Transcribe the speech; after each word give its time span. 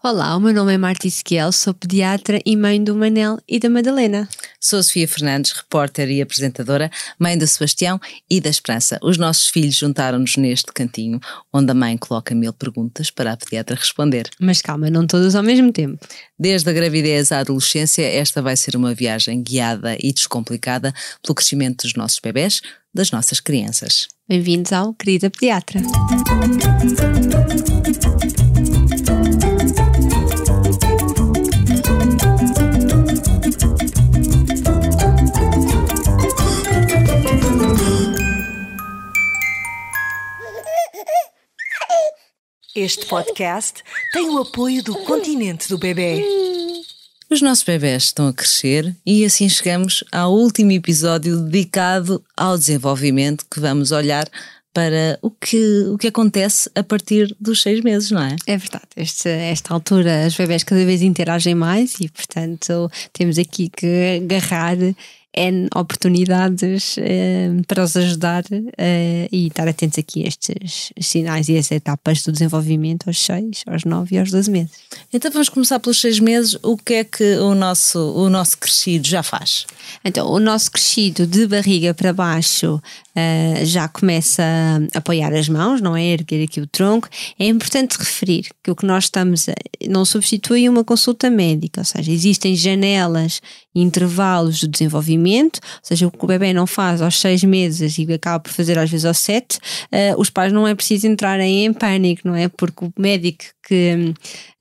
Olá, 0.00 0.36
o 0.36 0.40
meu 0.40 0.54
nome 0.54 0.72
é 0.72 0.78
Marta 0.78 1.08
Esquiel, 1.08 1.50
sou 1.50 1.74
pediatra 1.74 2.40
e 2.46 2.54
mãe 2.54 2.82
do 2.82 2.94
Manel 2.94 3.36
e 3.48 3.58
da 3.58 3.68
Madalena. 3.68 4.28
Sou 4.60 4.80
Sofia 4.80 5.08
Fernandes, 5.08 5.50
repórter 5.50 6.08
e 6.08 6.22
apresentadora, 6.22 6.88
mãe 7.18 7.36
do 7.36 7.44
Sebastião 7.44 7.98
e 8.30 8.40
da 8.40 8.48
Esperança. 8.48 9.00
Os 9.02 9.18
nossos 9.18 9.48
filhos 9.48 9.74
juntaram-nos 9.74 10.36
neste 10.36 10.72
cantinho, 10.72 11.18
onde 11.52 11.72
a 11.72 11.74
mãe 11.74 11.96
coloca 11.96 12.32
mil 12.32 12.52
perguntas 12.52 13.10
para 13.10 13.32
a 13.32 13.36
pediatra 13.36 13.74
responder. 13.74 14.30
Mas 14.38 14.62
calma, 14.62 14.88
não 14.88 15.04
todas 15.04 15.34
ao 15.34 15.42
mesmo 15.42 15.72
tempo. 15.72 15.98
Desde 16.38 16.70
a 16.70 16.72
gravidez 16.72 17.32
à 17.32 17.40
adolescência, 17.40 18.02
esta 18.02 18.40
vai 18.40 18.56
ser 18.56 18.76
uma 18.76 18.94
viagem 18.94 19.42
guiada 19.42 19.96
e 19.98 20.12
descomplicada 20.12 20.94
pelo 21.20 21.34
crescimento 21.34 21.82
dos 21.82 21.94
nossos 21.94 22.20
bebés, 22.20 22.60
das 22.94 23.10
nossas 23.10 23.40
crianças. 23.40 24.06
Bem-vindos 24.28 24.72
ao 24.72 24.94
Querida 24.94 25.28
Pediatra. 25.28 25.80
Este 42.80 43.06
podcast 43.06 43.82
tem 44.12 44.30
o 44.30 44.38
apoio 44.38 44.84
do 44.84 44.94
Continente 44.98 45.68
do 45.68 45.76
Bebê. 45.76 46.22
Os 47.28 47.42
nossos 47.42 47.64
bebés 47.64 48.04
estão 48.04 48.28
a 48.28 48.32
crescer 48.32 48.94
e 49.04 49.24
assim 49.24 49.48
chegamos 49.48 50.04
ao 50.12 50.32
último 50.32 50.70
episódio 50.70 51.38
dedicado 51.38 52.22
ao 52.36 52.56
desenvolvimento 52.56 53.44
que 53.50 53.58
vamos 53.58 53.90
olhar 53.90 54.28
para 54.72 55.18
o 55.20 55.28
que, 55.28 55.86
o 55.92 55.98
que 55.98 56.06
acontece 56.06 56.70
a 56.72 56.84
partir 56.84 57.34
dos 57.40 57.62
seis 57.62 57.80
meses, 57.80 58.12
não 58.12 58.22
é? 58.22 58.36
É 58.46 58.56
verdade. 58.56 58.86
Este, 58.96 59.28
esta 59.28 59.74
altura, 59.74 60.28
os 60.28 60.36
bebés 60.36 60.62
cada 60.62 60.84
vez 60.84 61.02
interagem 61.02 61.56
mais 61.56 61.98
e, 61.98 62.08
portanto, 62.08 62.88
temos 63.12 63.38
aqui 63.38 63.70
que 63.70 64.22
agarrar 64.22 64.76
N 65.38 65.68
oportunidades 65.72 66.96
uh, 66.96 67.62
para 67.68 67.84
os 67.84 67.96
ajudar 67.96 68.42
uh, 68.42 69.28
e 69.30 69.46
estar 69.46 69.68
atentos 69.68 69.96
aqui 69.96 70.24
a 70.24 70.28
estes 70.28 70.92
sinais 71.00 71.48
e 71.48 71.56
as 71.56 71.70
etapas 71.70 72.24
do 72.24 72.32
desenvolvimento 72.32 73.06
aos 73.06 73.24
6, 73.24 73.62
aos 73.68 73.84
9 73.84 74.16
e 74.16 74.18
aos 74.18 74.32
12 74.32 74.50
meses. 74.50 74.72
Então 75.12 75.30
vamos 75.30 75.48
começar 75.48 75.78
pelos 75.78 76.00
6 76.00 76.18
meses. 76.18 76.58
O 76.60 76.76
que 76.76 76.94
é 76.94 77.04
que 77.04 77.36
o 77.36 77.54
nosso, 77.54 78.00
o 78.14 78.28
nosso 78.28 78.58
crescido 78.58 79.06
já 79.06 79.22
faz? 79.22 79.64
Então, 80.04 80.28
o 80.28 80.40
nosso 80.40 80.72
crescido 80.72 81.24
de 81.24 81.46
barriga 81.46 81.94
para 81.94 82.12
baixo 82.12 82.74
uh, 82.74 83.64
já 83.64 83.86
começa 83.86 84.42
a 84.92 84.98
apoiar 84.98 85.32
as 85.32 85.48
mãos, 85.48 85.80
não 85.80 85.96
é? 85.96 86.04
Erguer 86.04 86.42
aqui 86.42 86.60
o 86.60 86.66
tronco. 86.66 87.08
É 87.38 87.46
importante 87.46 87.96
referir 87.96 88.48
que 88.62 88.72
o 88.72 88.76
que 88.76 88.84
nós 88.84 89.04
estamos 89.04 89.48
a, 89.48 89.54
não 89.88 90.04
substitui 90.04 90.68
uma 90.68 90.82
consulta 90.82 91.30
médica, 91.30 91.80
ou 91.80 91.84
seja, 91.84 92.10
existem 92.10 92.56
janelas 92.56 93.40
intervalos 93.74 94.60
do 94.60 94.68
desenvolvimento 94.68 95.27
ou 95.36 95.50
seja, 95.82 96.06
o 96.06 96.10
que 96.10 96.24
o 96.24 96.26
bebê 96.26 96.52
não 96.52 96.66
faz 96.66 97.02
aos 97.02 97.20
seis 97.20 97.42
meses 97.44 97.98
e 97.98 98.12
acaba 98.12 98.40
por 98.40 98.52
fazer 98.52 98.78
às 98.78 98.90
vezes 98.90 99.04
aos 99.04 99.18
sete, 99.18 99.58
uh, 99.58 100.18
os 100.18 100.30
pais 100.30 100.52
não 100.52 100.66
é 100.66 100.74
preciso 100.74 101.06
entrarem 101.06 101.64
em 101.64 101.72
pânico, 101.72 102.22
não 102.24 102.34
é? 102.34 102.48
Porque 102.48 102.84
o 102.84 102.92
médico 102.98 103.44
que, 103.66 104.14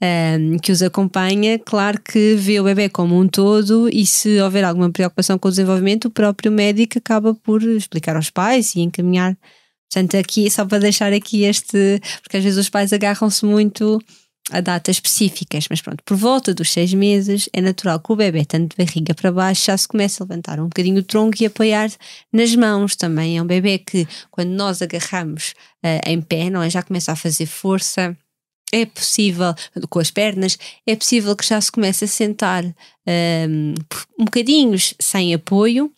uh, 0.03 0.59
que 0.61 0.71
os 0.71 0.81
acompanha, 0.81 1.57
claro 1.59 1.99
que 2.01 2.35
vê 2.35 2.59
o 2.59 2.63
bebê 2.63 2.89
como 2.89 3.19
um 3.19 3.27
todo 3.27 3.89
e 3.91 4.05
se 4.05 4.39
houver 4.41 4.63
alguma 4.63 4.91
preocupação 4.91 5.37
com 5.37 5.47
o 5.47 5.51
desenvolvimento, 5.51 6.05
o 6.05 6.11
próprio 6.11 6.51
médico 6.51 6.97
acaba 6.97 7.33
por 7.33 7.63
explicar 7.63 8.15
aos 8.15 8.29
pais 8.29 8.75
e 8.75 8.81
encaminhar. 8.81 9.37
Portanto, 9.89 10.17
aqui, 10.17 10.49
só 10.51 10.65
para 10.65 10.79
deixar 10.79 11.13
aqui 11.13 11.43
este, 11.43 12.01
porque 12.21 12.37
às 12.37 12.43
vezes 12.43 12.59
os 12.59 12.69
pais 12.69 12.91
agarram-se 12.91 13.45
muito 13.45 13.99
a 14.51 14.61
datas 14.61 14.95
específicas, 14.95 15.65
mas 15.69 15.81
pronto, 15.81 16.01
por 16.05 16.15
volta 16.15 16.53
dos 16.53 16.71
seis 16.71 16.93
meses 16.93 17.49
é 17.51 17.59
natural 17.59 17.99
que 17.99 18.11
o 18.11 18.15
bebê, 18.15 18.45
tanto 18.45 18.75
de 18.75 18.85
barriga 18.85 19.13
para 19.13 19.31
baixo, 19.31 19.65
já 19.65 19.77
se 19.77 19.87
comece 19.87 20.21
a 20.21 20.25
levantar 20.25 20.59
um 20.59 20.65
bocadinho 20.65 20.99
o 20.99 21.03
tronco 21.03 21.37
e 21.41 21.45
apoiar 21.45 21.89
nas 22.31 22.55
mãos 22.55 22.95
também. 22.95 23.37
É 23.37 23.41
um 23.41 23.45
bebê 23.45 23.77
que, 23.77 24.07
quando 24.31 24.49
nós 24.49 24.81
agarramos 24.81 25.53
uh, 25.83 26.09
em 26.09 26.21
pé, 26.21 26.49
não 26.49 26.61
é? 26.61 26.69
Já 26.69 26.81
começa 26.81 27.11
a 27.11 27.15
fazer 27.15 27.45
força. 27.45 28.17
É 28.71 28.85
possível, 28.85 29.53
com 29.89 29.99
as 29.99 30.11
pernas, 30.11 30.57
é 30.85 30.93
possível 30.93 31.33
que 31.37 31.45
já 31.45 31.59
se 31.61 31.71
comece 31.71 32.03
a 32.03 32.07
sentar 32.07 32.65
um, 32.65 32.73
ehm, 33.05 33.73
um 34.19 34.25
bocadinho 34.25 34.77
sem 34.99 35.33
apoio, 35.33 35.89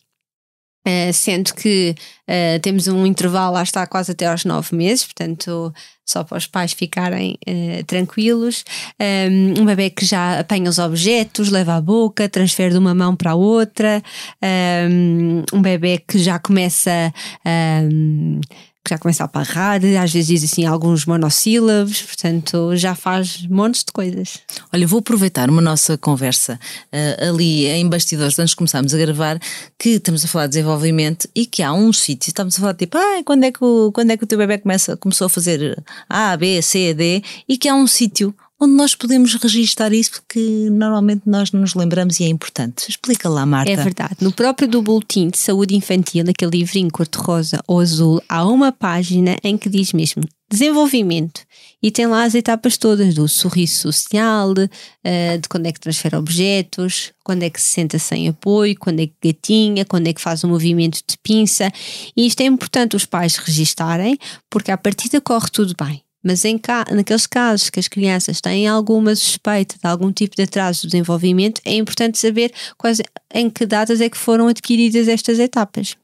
Uh, 0.87 1.11
sendo 1.11 1.53
que 1.53 1.93
uh, 2.27 2.59
temos 2.61 2.87
um 2.87 3.05
intervalo 3.05 3.55
lá 3.55 3.63
está 3.63 3.85
quase 3.85 4.13
até 4.13 4.27
aos 4.27 4.45
nove 4.45 4.73
meses, 4.75 5.03
portanto, 5.03 5.73
só 6.09 6.23
para 6.23 6.37
os 6.37 6.47
pais 6.47 6.73
ficarem 6.73 7.37
uh, 7.47 7.83
tranquilos. 7.83 8.63
Um, 8.99 9.61
um, 9.61 9.65
bebê 9.65 9.89
que 9.89 10.05
já 10.05 10.39
apanha 10.39 10.69
os 10.69 10.79
objetos, 10.79 11.51
leva 11.51 11.75
à 11.75 11.81
boca, 11.81 12.27
transfere 12.27 12.71
de 12.71 12.79
uma 12.79 12.95
mão 12.95 13.15
para 13.15 13.31
a 13.31 13.35
outra. 13.35 14.01
Um, 14.89 15.43
um 15.53 15.61
bebê 15.61 15.99
que 15.99 16.17
já 16.17 16.39
começa. 16.39 17.13
Um, 17.45 18.39
já 18.87 18.97
começa 18.97 19.23
a 19.23 19.27
parrar, 19.27 19.81
às 20.01 20.11
vezes 20.11 20.27
diz 20.27 20.43
assim 20.43 20.65
alguns 20.65 21.05
monossílabos, 21.05 22.01
portanto 22.01 22.75
já 22.75 22.95
faz 22.95 23.45
montes 23.47 23.83
de 23.83 23.91
coisas. 23.91 24.39
Olha, 24.73 24.87
vou 24.87 24.99
aproveitar 24.99 25.49
uma 25.49 25.61
nossa 25.61 25.97
conversa 25.97 26.59
uh, 26.91 27.29
ali 27.29 27.67
em 27.67 27.87
bastidores, 27.87 28.39
antes 28.39 28.51
de 28.51 28.55
começarmos 28.55 28.93
a 28.93 28.97
gravar, 28.97 29.39
que 29.77 29.89
estamos 29.89 30.25
a 30.25 30.27
falar 30.27 30.47
de 30.47 30.53
desenvolvimento 30.53 31.27
e 31.35 31.45
que 31.45 31.61
há 31.61 31.71
um 31.71 31.93
sítio, 31.93 32.29
estamos 32.29 32.55
a 32.55 32.59
falar 32.59 32.73
tipo, 32.73 32.97
ah, 32.97 33.21
quando 33.23 33.43
é 33.43 33.51
que 33.51 33.63
o, 33.63 33.91
quando 33.91 34.11
é 34.11 34.17
que 34.17 34.23
o 34.23 34.27
teu 34.27 34.37
bebê 34.37 34.57
começa, 34.57 34.97
começou 34.97 35.27
a 35.27 35.29
fazer 35.29 35.81
A, 36.09 36.35
B, 36.35 36.61
C, 36.61 36.93
D, 36.93 37.23
e 37.47 37.57
que 37.57 37.67
há 37.67 37.75
um 37.75 37.85
sítio 37.85 38.33
onde 38.59 38.73
nós 38.73 38.93
podemos 38.93 39.33
registar 39.35 39.93
isso 39.93 40.11
porque 40.11 40.67
normalmente 40.69 41.23
nós 41.25 41.51
não 41.51 41.61
nos 41.61 41.73
lembramos 41.73 42.19
e 42.19 42.25
é 42.25 42.27
importante. 42.27 42.89
Explica 42.89 43.29
lá, 43.29 43.45
Marta. 43.45 43.71
É 43.71 43.75
verdade. 43.75 44.17
No 44.21 44.31
próprio 44.31 44.67
do 44.67 44.81
Boletim 44.81 45.29
de 45.29 45.37
Saúde 45.37 45.75
Infantil, 45.75 46.25
aquele 46.27 46.57
livrinho 46.57 46.91
cor-de-rosa 46.91 47.61
ou 47.67 47.79
azul, 47.79 48.21
há 48.27 48.45
uma 48.45 48.71
página 48.71 49.37
em 49.43 49.57
que 49.57 49.69
diz 49.69 49.93
mesmo 49.93 50.23
desenvolvimento 50.49 51.41
e 51.81 51.91
tem 51.91 52.07
lá 52.07 52.23
as 52.23 52.33
etapas 52.33 52.75
todas 52.75 53.13
do 53.13 53.27
sorriso 53.27 53.75
social, 53.75 54.53
eh, 55.03 55.37
de 55.37 55.47
quando 55.47 55.67
é 55.67 55.71
que 55.71 55.79
transfere 55.79 56.15
objetos, 56.15 57.13
quando 57.23 57.43
é 57.43 57.49
que 57.49 57.61
se 57.61 57.69
senta 57.69 57.99
sem 57.99 58.27
apoio, 58.27 58.75
quando 58.77 58.99
é 58.99 59.07
que 59.07 59.31
gatinha, 59.31 59.85
quando 59.85 60.07
é 60.07 60.13
que 60.13 60.19
faz 60.19 60.43
um 60.43 60.49
movimento 60.49 60.99
de 61.07 61.17
pinça. 61.21 61.71
E 62.17 62.25
isto 62.25 62.41
é 62.41 62.45
importante 62.45 62.95
os 62.95 63.05
pais 63.05 63.37
registarem, 63.37 64.17
porque 64.49 64.71
à 64.71 64.77
partida 64.77 65.21
corre 65.21 65.49
tudo 65.51 65.75
bem. 65.79 66.03
Mas 66.23 66.43
em 66.43 66.57
ca 66.57 66.85
naqueles 66.91 67.25
casos 67.25 67.69
que 67.69 67.79
as 67.79 67.87
crianças 67.87 68.41
têm 68.41 68.67
alguma 68.67 69.15
suspeita 69.15 69.75
de 69.81 69.87
algum 69.87 70.11
tipo 70.11 70.35
de 70.35 70.43
atraso 70.43 70.81
do 70.81 70.91
desenvolvimento, 70.91 71.61
é 71.63 71.75
importante 71.75 72.17
saber 72.17 72.51
quais, 72.77 73.01
em 73.33 73.49
que 73.49 73.65
datas 73.65 74.01
é 74.01 74.09
que 74.09 74.17
foram 74.17 74.47
adquiridas 74.47 75.07
estas 75.07 75.39
etapas. 75.39 75.95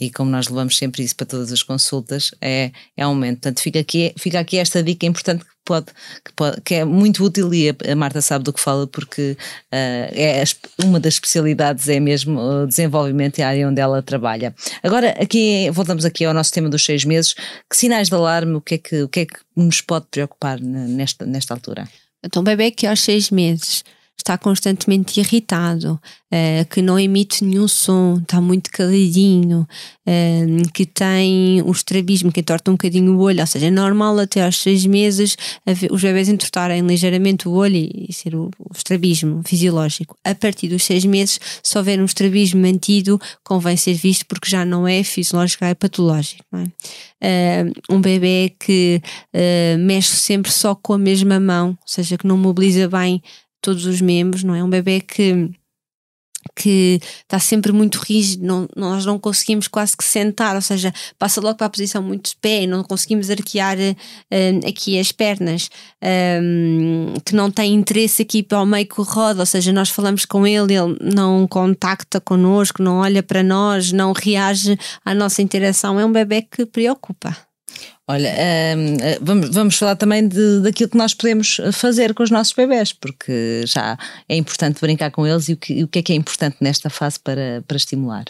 E 0.00 0.10
como 0.10 0.30
nós 0.30 0.48
levamos 0.48 0.76
sempre 0.78 1.02
isso 1.02 1.14
para 1.14 1.26
todas 1.26 1.52
as 1.52 1.62
consultas, 1.62 2.30
é, 2.40 2.72
é 2.96 3.06
um 3.06 3.10
momento. 3.10 3.40
Portanto, 3.40 3.60
fica 3.60 3.78
aqui, 3.80 4.14
fica 4.16 4.40
aqui 4.40 4.56
esta 4.56 4.82
dica 4.82 5.04
importante 5.04 5.44
que, 5.44 5.50
pode, 5.64 5.86
que, 6.24 6.32
pode, 6.34 6.60
que 6.62 6.74
é 6.76 6.84
muito 6.84 7.22
útil 7.22 7.52
e 7.52 7.68
a, 7.68 7.94
Marta 7.94 8.22
sabe 8.22 8.44
do 8.44 8.52
que 8.52 8.60
fala, 8.60 8.86
porque 8.86 9.36
uh, 9.72 10.10
é 10.12 10.42
uma 10.82 10.98
das 10.98 11.14
especialidades 11.14 11.88
é 11.88 12.00
mesmo 12.00 12.40
o 12.40 12.66
desenvolvimento 12.66 13.38
e 13.38 13.42
a 13.42 13.48
área 13.48 13.68
onde 13.68 13.80
ela 13.80 14.02
trabalha. 14.02 14.54
Agora, 14.82 15.10
aqui 15.20 15.70
voltamos 15.70 16.04
aqui 16.06 16.24
ao 16.24 16.32
nosso 16.32 16.52
tema 16.52 16.70
dos 16.70 16.84
seis 16.84 17.04
meses. 17.04 17.34
Que 17.68 17.76
sinais 17.76 18.08
de 18.08 18.14
alarme, 18.14 18.54
o 18.54 18.60
que 18.60 18.76
é 18.76 18.78
que, 18.78 19.02
o 19.02 19.08
que, 19.08 19.20
é 19.20 19.26
que 19.26 19.38
nos 19.54 19.82
pode 19.82 20.06
preocupar 20.10 20.58
nesta, 20.60 21.26
nesta 21.26 21.52
altura? 21.52 21.86
Então, 22.24 22.42
bebê 22.42 22.70
que 22.70 22.86
aos 22.86 23.00
seis 23.00 23.30
meses 23.30 23.84
está 24.20 24.36
constantemente 24.36 25.18
irritado, 25.18 26.00
uh, 26.32 26.68
que 26.68 26.80
não 26.82 26.98
emite 26.98 27.44
nenhum 27.44 27.66
som, 27.66 28.18
está 28.18 28.40
muito 28.40 28.70
caladinho, 28.70 29.66
uh, 30.06 30.72
que 30.72 30.86
tem 30.86 31.62
o 31.62 31.70
estrabismo, 31.70 32.30
que 32.30 32.40
entorta 32.40 32.70
um 32.70 32.74
bocadinho 32.74 33.14
o 33.16 33.20
olho, 33.20 33.40
ou 33.40 33.46
seja, 33.46 33.66
é 33.66 33.70
normal 33.70 34.18
até 34.18 34.44
aos 34.44 34.58
seis 34.58 34.84
meses 34.86 35.36
os 35.90 36.02
bebés 36.02 36.28
entortarem 36.28 36.86
ligeiramente 36.86 37.48
o 37.48 37.52
olho 37.52 37.76
e 37.76 38.12
ser 38.12 38.34
o, 38.34 38.50
o 38.58 38.72
estrabismo 38.74 39.42
fisiológico. 39.44 40.16
A 40.24 40.34
partir 40.34 40.68
dos 40.68 40.84
seis 40.84 41.04
meses, 41.04 41.40
se 41.62 41.78
houver 41.78 42.00
um 42.00 42.04
estrabismo 42.04 42.60
mantido, 42.60 43.20
convém 43.42 43.76
ser 43.76 43.94
visto 43.94 44.26
porque 44.26 44.50
já 44.50 44.64
não 44.64 44.86
é 44.86 45.02
fisiológico, 45.02 45.64
é 45.64 45.74
patológico. 45.74 46.44
É? 47.20 47.64
Uh, 47.64 47.94
um 47.96 48.00
bebê 48.00 48.54
que 48.58 49.00
mexe 49.78 50.16
sempre 50.16 50.50
só 50.50 50.74
com 50.74 50.94
a 50.94 50.98
mesma 50.98 51.38
mão, 51.38 51.70
ou 51.70 51.78
seja, 51.86 52.16
que 52.16 52.26
não 52.26 52.36
mobiliza 52.36 52.88
bem 52.88 53.22
todos 53.60 53.86
os 53.86 54.00
membros, 54.00 54.42
não 54.42 54.54
é? 54.54 54.62
Um 54.62 54.70
bebê 54.70 55.00
que 55.00 55.50
que 56.56 57.00
está 57.22 57.38
sempre 57.38 57.72
muito 57.72 57.96
rígido, 57.96 58.44
não, 58.44 58.68
nós 58.76 59.04
não 59.04 59.18
conseguimos 59.18 59.68
quase 59.68 59.96
que 59.96 60.04
sentar, 60.04 60.54
ou 60.54 60.62
seja, 60.62 60.92
passa 61.18 61.40
logo 61.40 61.56
para 61.56 61.66
a 61.66 61.70
posição 61.70 62.02
muito 62.02 62.30
de 62.30 62.36
pé, 62.36 62.66
não 62.66 62.82
conseguimos 62.82 63.30
arquear 63.30 63.76
uh, 63.78 64.68
aqui 64.68 64.98
as 64.98 65.12
pernas, 65.12 65.70
um, 66.42 67.14
que 67.24 67.34
não 67.34 67.50
tem 67.50 67.74
interesse 67.74 68.22
aqui 68.22 68.42
para 68.42 68.60
o 68.60 68.66
meio 68.66 68.86
que 68.86 69.00
roda, 69.02 69.40
ou 69.40 69.46
seja, 69.46 69.72
nós 69.72 69.90
falamos 69.90 70.24
com 70.24 70.46
ele, 70.46 70.74
ele 70.74 70.96
não 71.00 71.46
contacta 71.46 72.20
connosco, 72.20 72.82
não 72.82 72.98
olha 72.98 73.22
para 73.22 73.42
nós, 73.42 73.92
não 73.92 74.12
reage 74.12 74.78
à 75.04 75.14
nossa 75.14 75.42
interação, 75.42 76.00
é 76.00 76.04
um 76.04 76.12
bebê 76.12 76.42
que 76.42 76.66
preocupa. 76.66 77.49
Olha, 78.10 78.34
hum, 78.76 78.96
vamos, 79.20 79.54
vamos 79.54 79.76
falar 79.76 79.94
também 79.94 80.26
de, 80.26 80.62
daquilo 80.62 80.90
que 80.90 80.96
nós 80.96 81.14
podemos 81.14 81.60
fazer 81.72 82.12
com 82.12 82.24
os 82.24 82.30
nossos 82.30 82.52
bebés, 82.52 82.92
porque 82.92 83.62
já 83.64 83.96
é 84.28 84.34
importante 84.34 84.80
brincar 84.80 85.12
com 85.12 85.24
eles 85.24 85.48
e 85.48 85.52
o 85.52 85.56
que, 85.56 85.84
o 85.84 85.86
que 85.86 86.00
é 86.00 86.02
que 86.02 86.12
é 86.12 86.16
importante 86.16 86.56
nesta 86.60 86.90
fase 86.90 87.20
para, 87.20 87.62
para 87.68 87.76
estimular. 87.76 88.24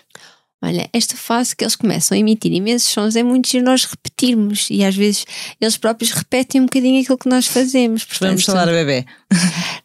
Olha, 0.62 0.86
esta 0.92 1.16
fase 1.16 1.56
que 1.56 1.64
eles 1.64 1.74
começam 1.74 2.14
a 2.14 2.18
emitir 2.18 2.52
imensos 2.52 2.90
sons 2.90 3.16
é 3.16 3.22
muito 3.22 3.48
giro 3.48 3.64
nós 3.64 3.84
repetirmos 3.84 4.68
e 4.70 4.84
às 4.84 4.94
vezes 4.94 5.24
eles 5.58 5.78
próprios 5.78 6.10
repetem 6.12 6.60
um 6.60 6.66
bocadinho 6.66 7.00
aquilo 7.00 7.16
que 7.16 7.30
nós 7.30 7.46
fazemos. 7.46 8.04
Portanto, 8.04 8.28
Vamos 8.28 8.44
falar 8.44 8.68
ao 8.68 8.74
bebê. 8.74 9.06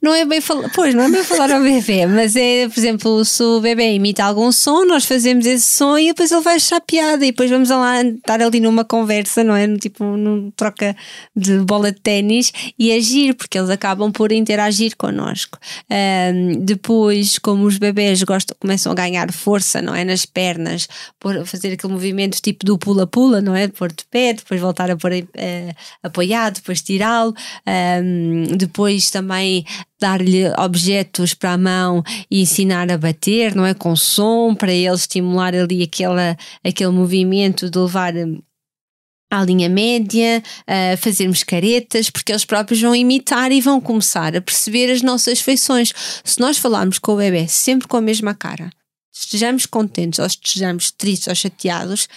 Não 0.02 0.14
é 0.14 0.26
bem 0.26 0.42
falar, 0.42 0.70
pois, 0.74 0.94
não 0.94 1.04
é 1.04 1.10
bem 1.10 1.24
falar 1.24 1.52
ao 1.52 1.62
bebê, 1.62 2.06
mas 2.06 2.36
é, 2.36 2.68
por 2.68 2.80
exemplo, 2.80 3.26
se 3.26 3.42
o 3.44 3.60
bebê 3.60 3.94
imita 3.94 4.24
algum 4.24 4.52
som, 4.52 4.84
nós 4.86 5.06
fazemos 5.06 5.46
esse 5.46 5.66
som 5.68 5.98
e 5.98 6.08
depois 6.08 6.32
ele 6.32 6.42
vai 6.42 6.56
achar 6.56 6.82
piada 6.82 7.26
e 7.26 7.32
depois 7.32 7.50
vamos 7.50 7.70
lá 7.70 8.02
estar 8.04 8.42
ali 8.42 8.60
numa 8.60 8.84
conversa, 8.84 9.44
não 9.44 9.56
é? 9.56 9.68
Tipo, 9.78 10.04
num 10.04 10.52
troca 10.52 10.96
de 11.36 11.60
bola 11.60 11.92
de 11.92 12.00
ténis 12.02 12.52
e 12.78 12.92
agir, 12.92 13.36
porque 13.36 13.58
eles 13.58 13.70
acabam 13.70 14.12
por 14.12 14.32
interagir 14.32 14.96
connosco. 14.98 15.60
Um, 15.90 16.64
depois, 16.64 17.38
como 17.40 17.66
os 17.66 17.78
bebés 17.78 18.22
gostam, 18.24 18.56
começam 18.60 18.92
a 18.92 18.96
ganhar 18.96 19.32
força, 19.32 19.82
não 19.82 19.94
é? 19.94 20.04
Nas 20.04 20.26
pernas 20.26 20.88
por 21.20 21.46
fazer 21.46 21.74
aquele 21.74 21.94
movimento 21.94 22.42
tipo 22.42 22.66
do 22.66 22.78
pula-pula, 22.78 23.42
não 23.42 23.56
é? 23.56 23.68
Pôr 23.68 23.92
de 23.92 24.06
pé, 24.10 24.34
depois 24.34 24.60
voltar 24.60 24.90
a 24.90 24.98
pôr 24.98 25.14
uh, 25.14 25.76
apoiado, 26.04 26.56
depois 26.56 26.82
tirá-lo, 26.82 27.34
um, 28.04 28.56
depois 28.56 29.10
também 29.12 29.35
dar-lhe 30.00 30.48
objetos 30.58 31.34
para 31.34 31.54
a 31.54 31.58
mão 31.58 32.04
e 32.30 32.42
ensinar 32.42 32.92
a 32.92 32.98
bater, 32.98 33.56
não 33.56 33.66
é? 33.66 33.74
Com 33.74 33.96
som, 33.96 34.54
para 34.54 34.74
ele 34.74 34.94
estimular 34.94 35.56
ali 35.56 35.84
aquela, 35.84 36.38
aquele 36.64 36.92
movimento 36.92 37.70
de 37.70 37.80
levar 37.80 38.14
à 39.32 39.44
linha 39.44 39.70
média, 39.70 40.44
a 40.68 40.98
fazermos 40.98 41.44
caretas, 41.44 42.10
porque 42.10 42.32
eles 42.32 42.46
próprios 42.46 42.82
vão 42.82 42.96
imitar 42.96 43.52
e 43.52 43.62
vão 43.62 43.82
começar 43.82 44.36
a 44.36 44.42
perceber 44.42 44.92
as 44.92 45.02
nossas 45.02 45.40
feições. 45.40 45.94
Se 46.24 46.40
nós 46.40 46.58
falarmos 46.58 47.00
com 47.00 47.14
o 47.14 47.18
bebê 47.18 47.48
sempre 47.48 47.88
com 47.88 47.98
a 47.98 48.02
mesma 48.02 48.34
cara, 48.34 48.70
estejamos 49.14 49.66
contentes 49.66 50.20
ou 50.20 50.26
estejamos 50.26 50.92
tristes 50.92 51.28
ou 51.28 51.36
chateados, 51.36 52.08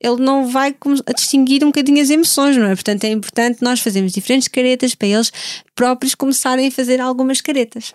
ele 0.00 0.22
não 0.22 0.48
vai 0.48 0.74
a 1.06 1.12
distinguir 1.12 1.64
um 1.64 1.68
bocadinho 1.68 2.00
as 2.02 2.10
emoções, 2.10 2.56
não 2.56 2.66
é? 2.66 2.74
Portanto, 2.74 3.04
é 3.04 3.08
importante 3.08 3.62
nós 3.62 3.80
fazermos 3.80 4.12
diferentes 4.12 4.48
caretas 4.48 4.94
para 4.94 5.08
eles 5.08 5.32
próprios 5.74 6.14
começarem 6.14 6.68
a 6.68 6.70
fazer 6.70 7.00
algumas 7.00 7.40
caretas. 7.40 7.92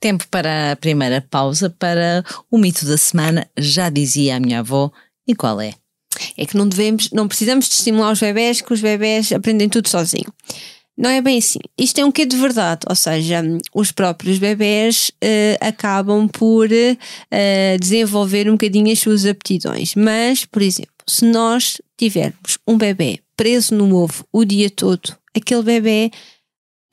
Tempo 0.00 0.26
para 0.28 0.72
a 0.72 0.76
primeira 0.76 1.24
pausa 1.30 1.70
para 1.70 2.24
o 2.50 2.58
mito 2.58 2.84
da 2.84 2.98
semana, 2.98 3.48
já 3.56 3.88
dizia 3.88 4.36
a 4.36 4.40
minha 4.40 4.58
avó, 4.58 4.90
e 5.26 5.34
qual 5.34 5.60
é? 5.60 5.74
É 6.36 6.44
que 6.44 6.56
não 6.56 6.68
devemos, 6.68 7.10
não 7.10 7.26
precisamos 7.26 7.68
de 7.68 7.74
estimular 7.74 8.12
os 8.12 8.20
bebés, 8.20 8.60
que 8.60 8.72
os 8.72 8.80
bebés 8.80 9.32
aprendem 9.32 9.68
tudo 9.68 9.88
sozinho. 9.88 10.32
Não 10.96 11.10
é 11.10 11.20
bem 11.20 11.38
assim. 11.38 11.58
Isto 11.76 12.00
é 12.00 12.04
um 12.04 12.12
quê 12.12 12.24
de 12.24 12.36
verdade, 12.36 12.82
ou 12.88 12.94
seja, 12.94 13.42
os 13.74 13.90
próprios 13.90 14.38
bebés 14.38 15.10
uh, 15.22 15.58
acabam 15.60 16.28
por 16.28 16.68
uh, 16.70 17.78
desenvolver 17.80 18.48
um 18.48 18.52
bocadinho 18.52 18.92
as 18.92 19.00
suas 19.00 19.26
aptidões. 19.26 19.94
Mas, 19.96 20.44
por 20.44 20.62
exemplo, 20.62 20.92
se 21.06 21.24
nós 21.24 21.80
tivermos 21.98 22.58
um 22.66 22.78
bebê 22.78 23.18
preso 23.36 23.74
no 23.74 23.94
ovo 23.96 24.24
o 24.32 24.44
dia 24.44 24.70
todo, 24.70 25.16
aquele 25.36 25.62
bebê 25.62 26.10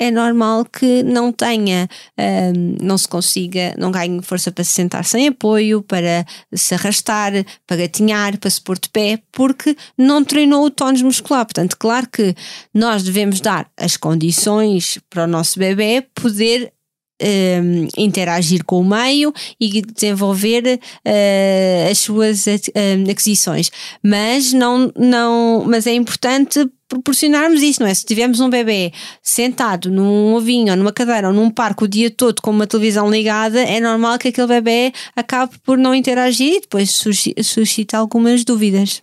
é 0.02 0.10
normal 0.10 0.66
que 0.66 1.04
não 1.04 1.32
tenha, 1.32 1.88
um, 2.18 2.76
não 2.82 2.98
se 2.98 3.08
consiga, 3.08 3.76
não 3.78 3.92
ganhe 3.92 4.20
força 4.24 4.52
para 4.52 4.64
se 4.64 4.72
sentar 4.72 5.06
sem 5.06 5.28
apoio, 5.28 5.84
para 5.84 6.26
se 6.52 6.74
arrastar, 6.74 7.32
para 7.68 7.78
gatinhar, 7.78 8.36
para 8.40 8.50
se 8.50 8.60
pôr 8.60 8.80
de 8.80 8.90
pé, 8.90 9.22
porque 9.32 9.78
não 9.96 10.24
treinou 10.24 10.66
o 10.66 10.72
tónus 10.72 11.04
muscular. 11.04 11.46
Portanto, 11.46 11.78
claro 11.78 12.10
que 12.10 12.34
nós 12.74 13.04
devemos 13.04 13.40
dar 13.40 13.70
as 13.78 13.96
condições 13.96 14.98
para 15.08 15.26
o 15.26 15.28
nosso 15.28 15.60
bebê 15.60 16.04
poder 16.16 16.74
um, 17.22 17.88
interagir 17.96 18.66
com 18.66 18.82
o 18.82 18.84
meio 18.84 19.32
e 19.60 19.84
desenvolver 19.84 20.80
uh, 21.06 21.92
as 21.92 22.00
suas 22.00 22.48
uh, 22.48 23.12
aquisições. 23.12 23.70
Mas 24.04 24.52
não, 24.52 24.92
não, 24.98 25.64
mas 25.68 25.86
é 25.86 25.94
importante 25.94 26.68
proporcionarmos 26.92 27.62
isso, 27.62 27.82
não 27.82 27.88
é? 27.88 27.94
Se 27.94 28.06
tivermos 28.06 28.42
um 28.42 28.50
bebê 28.50 28.92
sentado 29.24 29.90
num 29.90 30.34
ovinho 30.34 30.72
ou 30.72 30.78
numa 30.78 30.92
cadeira 30.92 31.30
ou 31.30 31.34
num 31.34 31.50
parque 31.50 31.86
o 31.86 31.88
dia 31.88 32.12
todo 32.12 32.42
com 32.42 32.52
uma 32.52 32.68
televisão 32.68 33.10
ligada, 33.10 33.62
é 33.62 33.80
normal 33.80 34.20
que 34.20 34.28
aquele 34.28 34.48
bebê 34.48 34.92
acabe 35.16 35.58
por 35.64 35.78
não 35.78 35.96
interagir 35.96 36.56
e 36.56 36.62
depois 36.62 36.92
suscita 36.92 37.98
algumas 37.98 38.44
dúvidas. 38.44 39.02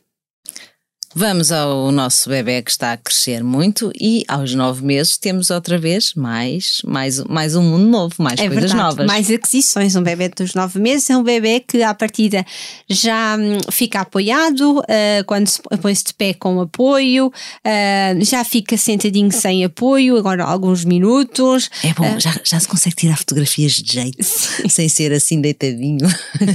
Vamos 1.19 1.51
ao 1.51 1.91
nosso 1.91 2.31
bebê 2.31 2.63
que 2.63 2.71
está 2.71 2.93
a 2.93 2.97
crescer 2.97 3.43
muito 3.43 3.91
e 4.01 4.25
aos 4.29 4.55
nove 4.55 4.85
meses 4.85 5.19
temos 5.19 5.51
outra 5.51 5.77
vez 5.77 6.15
mais, 6.15 6.81
mais, 6.87 7.19
mais 7.25 7.57
um 7.57 7.63
mundo 7.65 7.87
novo, 7.87 8.15
mais 8.19 8.39
é 8.39 8.47
coisas 8.47 8.71
verdade, 8.71 8.83
novas. 8.85 9.07
Mais 9.09 9.29
aquisições. 9.29 9.97
Um 9.97 10.03
bebê 10.05 10.29
dos 10.29 10.55
nove 10.55 10.79
meses 10.79 11.11
é 11.11 11.17
um 11.17 11.25
bebê 11.25 11.59
que 11.59 11.83
à 11.83 11.93
partida 11.93 12.47
já 12.89 13.37
hum, 13.37 13.59
fica 13.69 14.03
apoiado, 14.03 14.79
uh, 14.79 15.25
quando 15.27 15.49
se 15.49 15.61
põe-se 15.83 16.05
de 16.05 16.15
pé 16.15 16.35
com 16.35 16.61
apoio, 16.61 17.27
uh, 17.27 18.25
já 18.25 18.45
fica 18.45 18.77
sentadinho 18.77 19.33
sem 19.33 19.65
apoio, 19.65 20.17
agora 20.17 20.45
alguns 20.45 20.85
minutos. 20.85 21.69
É 21.83 21.93
bom, 21.95 22.15
uh, 22.15 22.21
já, 22.21 22.33
já 22.45 22.61
se 22.61 22.69
consegue 22.69 22.95
tirar 22.95 23.17
fotografias 23.17 23.73
de 23.73 23.93
jeito, 23.93 24.19
sim. 24.23 24.69
sem 24.69 24.89
ser 24.89 25.13
assim 25.13 25.41
deitadinho. 25.41 26.07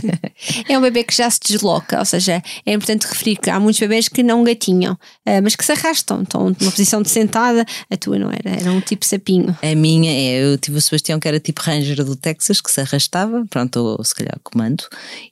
é 0.69 0.80
um 0.80 0.81
bebê 0.81 1.04
que 1.04 1.13
já 1.13 1.30
se 1.30 1.42
desloca, 1.45 2.00
ou 2.00 2.06
seja, 2.06 2.42
é 2.66 2.71
importante 2.71 3.07
referir 3.07 3.36
que 3.36 3.50
há 3.50 3.59
muitos 3.59 3.81
bebês 3.81 4.07
que 4.07 4.24
não 4.24 4.42
gatinham, 4.42 4.52
uh, 4.61 5.41
mas 5.41 5.55
que 5.55 5.65
se 5.65 5.71
arrastam, 5.71 6.23
estão 6.23 6.44
numa 6.45 6.71
posição 6.71 7.01
de 7.01 7.09
sentada. 7.09 7.65
A 7.89 7.97
tua 7.97 8.17
não 8.17 8.29
era, 8.29 8.59
era 8.59 8.71
um 8.71 8.81
tipo 8.81 9.05
sapinho. 9.05 9.57
A 9.61 9.75
minha 9.75 10.11
é, 10.11 10.44
eu 10.44 10.57
tive 10.57 10.77
o 10.77 10.81
Sebastião 10.81 11.19
que 11.19 11.27
era 11.27 11.39
tipo 11.39 11.61
Ranger 11.61 12.03
do 12.03 12.15
Texas, 12.15 12.61
que 12.61 12.71
se 12.71 12.81
arrastava, 12.81 13.45
pronto, 13.50 13.77
ou 13.77 14.03
se 14.03 14.15
calhar 14.15 14.38
comando, 14.44 14.83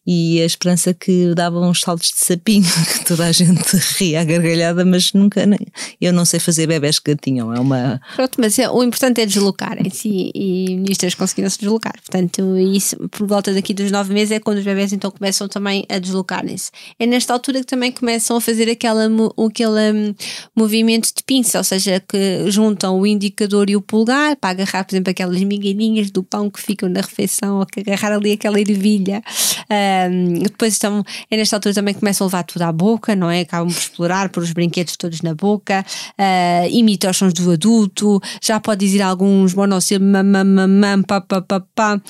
e 0.06 0.42
a 0.42 0.46
esperança 0.46 0.94
que 0.94 1.34
dava 1.36 1.60
uns 1.60 1.82
saltos 1.82 2.10
de 2.10 2.26
sapinho, 2.26 2.66
que 2.94 3.06
toda 3.06 3.26
a 3.26 3.32
gente 3.32 3.76
ria 3.98 4.22
à 4.22 4.24
gargalhada, 4.24 4.86
mas 4.86 5.14
nunca, 5.14 5.46
nem, 5.46 5.60
eu 6.00 6.14
não 6.14 6.26
sei 6.26 6.40
fazer 6.40 6.68
bebés 6.68 7.00
que 7.00 7.12
gatinham, 7.12 7.54
é 7.54 7.60
uma. 7.60 8.02
Pronto, 8.16 8.38
mas 8.40 8.58
é, 8.60 8.70
o 8.70 8.84
importante 8.84 9.22
é 9.22 9.26
deslocarem-se 9.26 10.08
e, 10.08 10.84
e 10.88 10.92
estas 10.92 11.16
conseguiram 11.16 11.50
se 11.50 11.60
deslocar. 11.60 11.94
Portanto, 11.94 12.58
isso 12.58 12.96
por 13.10 13.28
volta 13.28 13.54
daqui 13.54 13.74
dos 13.74 13.92
nove 13.92 14.14
meses 14.14 14.32
é 14.32 14.40
quando 14.40 14.58
os 14.58 14.64
bebés 14.64 14.94
então 14.94 15.12
começam 15.12 15.48
também 15.48 15.86
a 15.90 16.00
deslocarem-se. 16.00 16.72
É 17.00 17.06
nesta 17.06 17.34
altura 17.34 17.60
que 17.60 17.66
também 17.66 17.92
começam 17.92 18.38
a 18.38 18.42
fazer 18.42 18.70
aquela, 18.70 19.08
aquele 19.46 19.92
um, 19.92 20.16
movimento 20.56 21.08
de 21.16 21.24
pinça, 21.24 21.58
ou 21.58 21.64
seja, 21.64 22.00
que 22.00 22.50
juntam 22.50 23.00
o 23.00 23.06
indicador 23.08 23.70
e 23.70 23.76
o 23.76 23.82
pulgar 23.82 24.36
para 24.36 24.52
agarrar, 24.52 24.84
por 24.84 24.94
exemplo, 24.94 25.12
aquelas 25.12 25.42
migalhinhas 25.44 26.12
do 26.12 26.24
pão 26.24 26.50
que 26.50 26.62
ficam 26.62 26.90
na 26.90 27.02
refeição 27.02 27.60
ou 27.60 27.66
que 27.66 27.82
agarrar 27.82 28.14
ali 28.14 28.34
aquela 28.34 28.60
ervilha. 28.60 29.22
Um, 29.70 30.34
depois 30.44 30.78
então, 30.78 31.04
é 31.30 31.38
nesta 31.38 31.56
altura 31.56 31.76
também 31.76 31.94
começam 31.94 32.26
a 32.26 32.28
levar 32.28 32.44
tudo 32.44 32.62
à 32.64 32.72
boca, 32.72 33.16
não 33.16 33.30
é? 33.30 33.42
Acabam 33.42 33.72
por 33.72 33.80
explorar 33.80 34.30
por 34.30 34.44
os 34.44 34.52
brinquedos 34.52 34.96
todos 34.98 35.22
na 35.22 35.34
boca, 35.36 35.86
uh, 36.18 37.10
os 37.10 37.18
sons 37.18 37.34
do 37.34 37.52
adulto, 37.52 38.22
já 38.42 38.60
pode 38.60 38.86
dizer 38.86 39.02
alguns 39.02 39.54
monossílabos, 39.54 40.08
mam, 40.08 40.24
mam, 40.24 40.68
mam, 40.68 41.04
pá, 41.04 41.22
pá, 41.22 41.42
pá, 41.42 41.60
pá. 41.76 42.02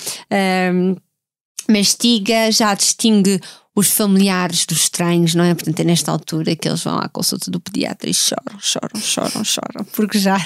Um, 0.72 0.96
mastiga, 1.68 2.50
já 2.50 2.74
distingue 2.74 3.40
os 3.74 3.90
familiares 3.90 4.66
dos 4.66 4.82
estranhos, 4.82 5.34
não 5.34 5.44
é? 5.44 5.54
Portanto, 5.54 5.80
é 5.80 5.84
nesta 5.84 6.10
altura 6.10 6.54
que 6.54 6.68
eles 6.68 6.84
vão 6.84 6.98
à 6.98 7.08
consulta 7.08 7.50
do 7.50 7.58
pediatra 7.58 8.08
e 8.08 8.14
choram, 8.14 8.60
choram, 8.60 9.00
choram, 9.00 9.44
choram, 9.44 9.84
porque 9.94 10.18
já, 10.18 10.36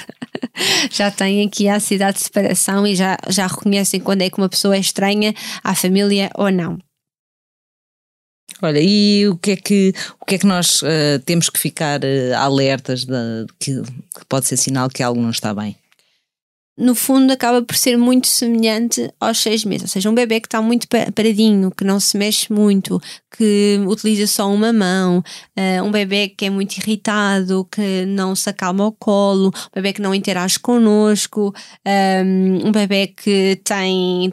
já 0.91 1.11
têm 1.11 1.47
aqui 1.47 1.69
a 1.69 1.77
ansiedade 1.77 2.19
de 2.19 2.25
separação 2.25 2.87
e 2.87 2.95
já, 2.95 3.19
já 3.29 3.47
reconhecem 3.47 4.01
quando 4.01 4.23
é 4.23 4.31
que 4.31 4.39
uma 4.39 4.49
pessoa 4.49 4.77
é 4.77 4.81
estranha 4.81 5.35
à 5.65 5.75
família 5.75 6.31
ou 6.35 6.51
não. 6.53 6.79
Olha, 8.63 8.81
e 8.81 9.29
o 9.29 9.37
que 9.37 9.51
é 9.51 9.57
que, 9.57 9.93
o 10.21 10.25
que, 10.25 10.37
é 10.37 10.39
que 10.39 10.47
nós 10.47 10.81
uh, 10.83 11.19
temos 11.27 11.51
que 11.51 11.59
ficar 11.59 12.01
uh, 12.03 12.37
alertas 12.37 13.05
de, 13.05 13.13
que, 13.59 13.83
que 13.83 14.25
pode 14.29 14.47
ser 14.47 14.57
sinal 14.57 14.89
que 14.89 15.03
algo 15.03 15.21
não 15.21 15.31
está 15.31 15.53
bem? 15.53 15.77
No 16.77 16.95
fundo 16.95 17.33
acaba 17.33 17.63
por 17.63 17.77
ser 17.77 17.97
muito 17.97 18.27
semelhante 18.27 19.11
aos 19.19 19.39
seis 19.39 19.65
meses, 19.65 19.83
ou 19.83 19.89
seja, 19.89 20.11
um 20.11 20.15
bebê 20.15 20.41
que 20.41 20.47
está 20.47 20.61
muito 20.61 20.87
paradinho, 20.89 21.71
que 21.71 21.85
não 21.85 21.99
se 21.99 22.19
mexe 22.19 22.53
muito, 22.53 23.01
que 23.37 23.81
utiliza 23.87 24.27
só 24.27 24.53
uma 24.53 24.73
mão, 24.73 25.19
uh, 25.19 25.83
um 25.83 25.91
bebê 25.91 26.29
que 26.29 26.45
é 26.45 26.51
muito 26.51 26.77
irritado, 26.77 27.67
que 27.71 28.05
não 28.07 28.35
se 28.35 28.51
acalma 28.51 28.85
ao 28.85 28.93
colo, 28.93 29.49
um 29.49 29.75
bebê 29.75 29.93
que 29.93 30.03
não 30.03 30.15
interage 30.15 30.59
connosco, 30.59 31.55
um, 32.25 32.69
um 32.69 32.73
bebê 32.73 33.07
que 33.09 33.59
tem 33.65 34.33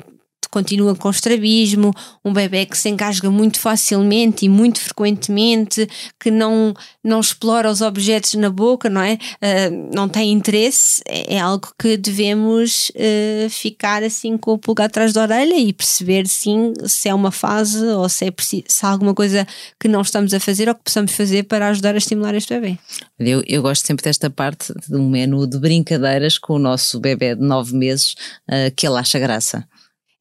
continua 0.54 0.96
com 0.96 1.10
estrabismo, 1.10 1.92
um 2.24 2.32
bebê 2.32 2.68
que 2.68 2.78
se 2.78 2.88
engasga 2.88 3.32
muito 3.32 3.60
facilmente 3.60 4.46
e 4.46 4.50
muito 4.50 4.80
frequentemente, 4.80 5.90
que 6.20 6.30
não, 6.30 6.76
não 7.04 7.20
explora 7.20 7.72
os 7.72 7.82
objetos 7.82 8.36
na 8.36 8.52
boca, 8.52 8.88
não 8.88 9.02
é? 9.02 9.14
Uh, 9.14 9.90
não 9.96 10.08
tem 10.08 10.32
interesse, 10.32 11.02
é, 11.08 11.38
é 11.38 11.40
algo 11.40 11.74
que 11.80 11.98
devemos 11.98 12.92
uh, 12.92 13.50
ficar 13.50 14.04
assim 14.04 14.38
com 14.38 14.52
o 14.52 14.58
pulgar 14.60 14.86
atrás 14.86 15.12
da 15.12 15.24
orelha 15.24 15.58
e 15.58 15.74
perceber 15.74 16.28
sim 16.28 16.72
se 16.86 17.10
é 17.10 17.14
uma 17.16 17.32
fase 17.32 17.84
ou 17.84 18.08
se, 18.08 18.26
é 18.26 18.34
se 18.40 18.86
há 18.86 18.90
alguma 18.90 19.16
coisa 19.16 19.48
que 19.80 19.88
não 19.88 20.02
estamos 20.02 20.36
a 20.36 20.40
fazer 20.40 20.70
ou 20.70 20.76
que 20.76 20.84
possamos 20.84 21.14
fazer 21.14 21.44
para 21.44 21.70
ajudar 21.70 21.96
a 21.96 21.98
estimular 21.98 22.36
este 22.36 22.54
bebê. 22.54 22.78
Eu, 23.18 23.42
eu 23.48 23.64
gosto 23.64 23.88
sempre 23.88 24.04
desta 24.04 24.30
parte 24.30 24.72
de 24.88 24.96
um 24.96 25.10
menu 25.10 25.48
de 25.48 25.58
brincadeiras 25.58 26.38
com 26.38 26.54
o 26.54 26.60
nosso 26.60 27.00
bebê 27.00 27.34
de 27.34 27.42
nove 27.42 27.76
meses 27.76 28.14
uh, 28.48 28.72
que 28.76 28.86
ele 28.86 29.00
acha 29.00 29.18
graça. 29.18 29.68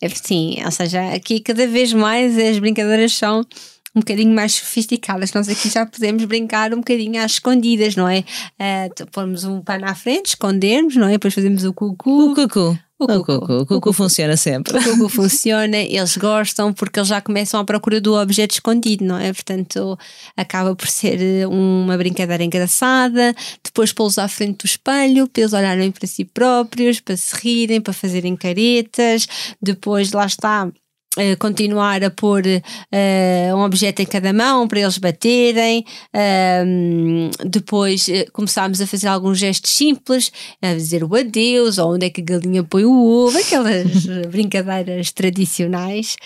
É, 0.03 0.09
sim, 0.09 0.57
ou 0.65 0.71
seja, 0.73 1.15
aqui 1.15 1.39
cada 1.39 1.65
vez 1.69 1.93
mais 1.93 2.37
as 2.37 2.59
brincadeiras 2.59 3.15
são 3.15 3.47
um 3.95 4.01
bocadinho 4.01 4.35
mais 4.35 4.55
sofisticadas. 4.55 5.33
Nós 5.33 5.49
aqui 5.49 5.69
já 5.69 5.85
podemos 5.85 6.25
brincar 6.25 6.73
um 6.73 6.79
bocadinho 6.79 7.23
às 7.23 7.33
escondidas, 7.33 7.97
não 7.97 8.09
é? 8.09 8.21
Uh, 8.21 9.07
pormos 9.11 9.45
um 9.45 9.61
pano 9.61 9.87
à 9.87 9.95
frente, 9.95 10.29
escondermos, 10.29 10.97
não 10.97 11.09
é? 11.09 11.13
Depois 11.13 11.35
fazemos 11.35 11.65
o 11.65 11.73
cucu. 11.73 12.31
O 12.31 12.35
cucu. 12.35 12.79
O 13.03 13.25
cucu, 13.25 13.33
o 13.33 13.67
cucu, 13.67 13.93
funciona 13.93 14.37
sempre. 14.37 14.79
O 14.79 14.83
cucu 14.83 15.09
funciona, 15.09 15.77
eles 15.77 16.17
gostam 16.17 16.73
porque 16.73 17.01
eles 17.01 17.09
já 17.09 17.21
começam 17.21 17.59
à 17.59 17.65
procura 17.65 18.01
do 18.01 18.15
objeto 18.15 18.53
escondido, 18.53 19.05
não 19.05 19.19
é? 19.19 19.33
Portanto, 19.33 19.99
acaba 20.37 20.77
por 20.77 20.87
ser 20.87 21.21
eh, 21.21 21.47
uma 21.47 21.97
brincadeira 21.97 22.45
engraçada. 22.45 23.35
Depois 23.65 23.93
pô-los 23.93 24.19
à 24.19 24.29
frente 24.29 24.59
do 24.59 24.67
espelho, 24.67 25.27
para 25.27 25.43
eles 25.43 25.53
olharem 25.53 25.91
para 25.91 26.07
si 26.07 26.25
próprios, 26.25 27.01
para 27.01 27.17
se 27.17 27.35
rirem, 27.35 27.81
para 27.81 27.93
fazerem 27.93 28.37
caretas. 28.37 29.27
Depois, 29.61 30.13
lá 30.13 30.27
está, 30.27 30.71
Uh, 31.19 31.37
continuar 31.39 32.03
a 32.03 32.09
pôr 32.09 32.43
uh, 32.47 33.55
um 33.55 33.61
objeto 33.65 34.01
em 34.01 34.07
cada 34.07 34.33
mão 34.33 34.67
para 34.67 34.81
eles 34.81 34.97
baterem. 34.97 35.85
Uh, 36.09 37.31
depois 37.47 38.07
começámos 38.33 38.81
a 38.81 38.87
fazer 38.87 39.09
alguns 39.09 39.39
gestos 39.39 39.73
simples, 39.73 40.33
a 40.63 40.73
dizer 40.73 41.05
o 41.05 41.15
adeus, 41.15 41.77
ou 41.77 41.93
onde 41.93 42.07
é 42.07 42.11
que 42.11 42.23
a 42.23 42.25
galinha 42.25 42.65
põe 42.65 42.87
o 42.87 43.05
ovo, 43.05 43.37
aquelas 43.37 44.07
brincadeiras 44.33 45.13
tradicionais. 45.13 46.17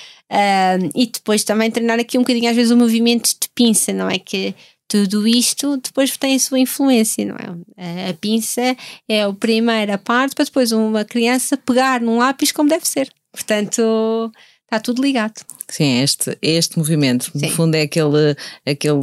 e 0.95 1.07
depois 1.07 1.43
também 1.43 1.69
treinar 1.69 1.99
aqui 1.99 2.17
um 2.17 2.21
bocadinho, 2.21 2.49
às 2.49 2.55
vezes, 2.55 2.71
o 2.71 2.77
movimento 2.77 3.29
de 3.29 3.49
pinça, 3.57 3.93
não 3.93 4.09
é? 4.09 4.21
Que 4.21 4.55
tudo 4.87 5.27
isto 5.27 5.79
depois 5.79 6.17
tem 6.17 6.37
a 6.37 6.39
sua 6.39 6.61
influência, 6.61 7.25
não 7.25 7.35
é? 7.35 8.11
A 8.11 8.15
pinça 8.15 8.77
é 9.09 9.23
a 9.23 9.33
primeira 9.33 9.99
parte 9.99 10.37
para 10.37 10.45
depois 10.45 10.71
uma 10.71 11.05
criança 11.05 11.57
pegar 11.57 12.01
num 12.01 12.19
lápis 12.19 12.53
como 12.53 12.69
deve 12.69 12.87
ser. 12.87 13.11
Portanto 13.33 14.33
está 14.67 14.81
tudo 14.81 15.01
ligado. 15.01 15.35
Sim, 15.69 16.01
este, 16.01 16.37
este 16.43 16.79
movimento, 16.79 17.31
Sim. 17.33 17.47
no 17.47 17.53
fundo, 17.53 17.75
é 17.75 17.83
aquele, 17.83 18.37
aquele 18.65 19.03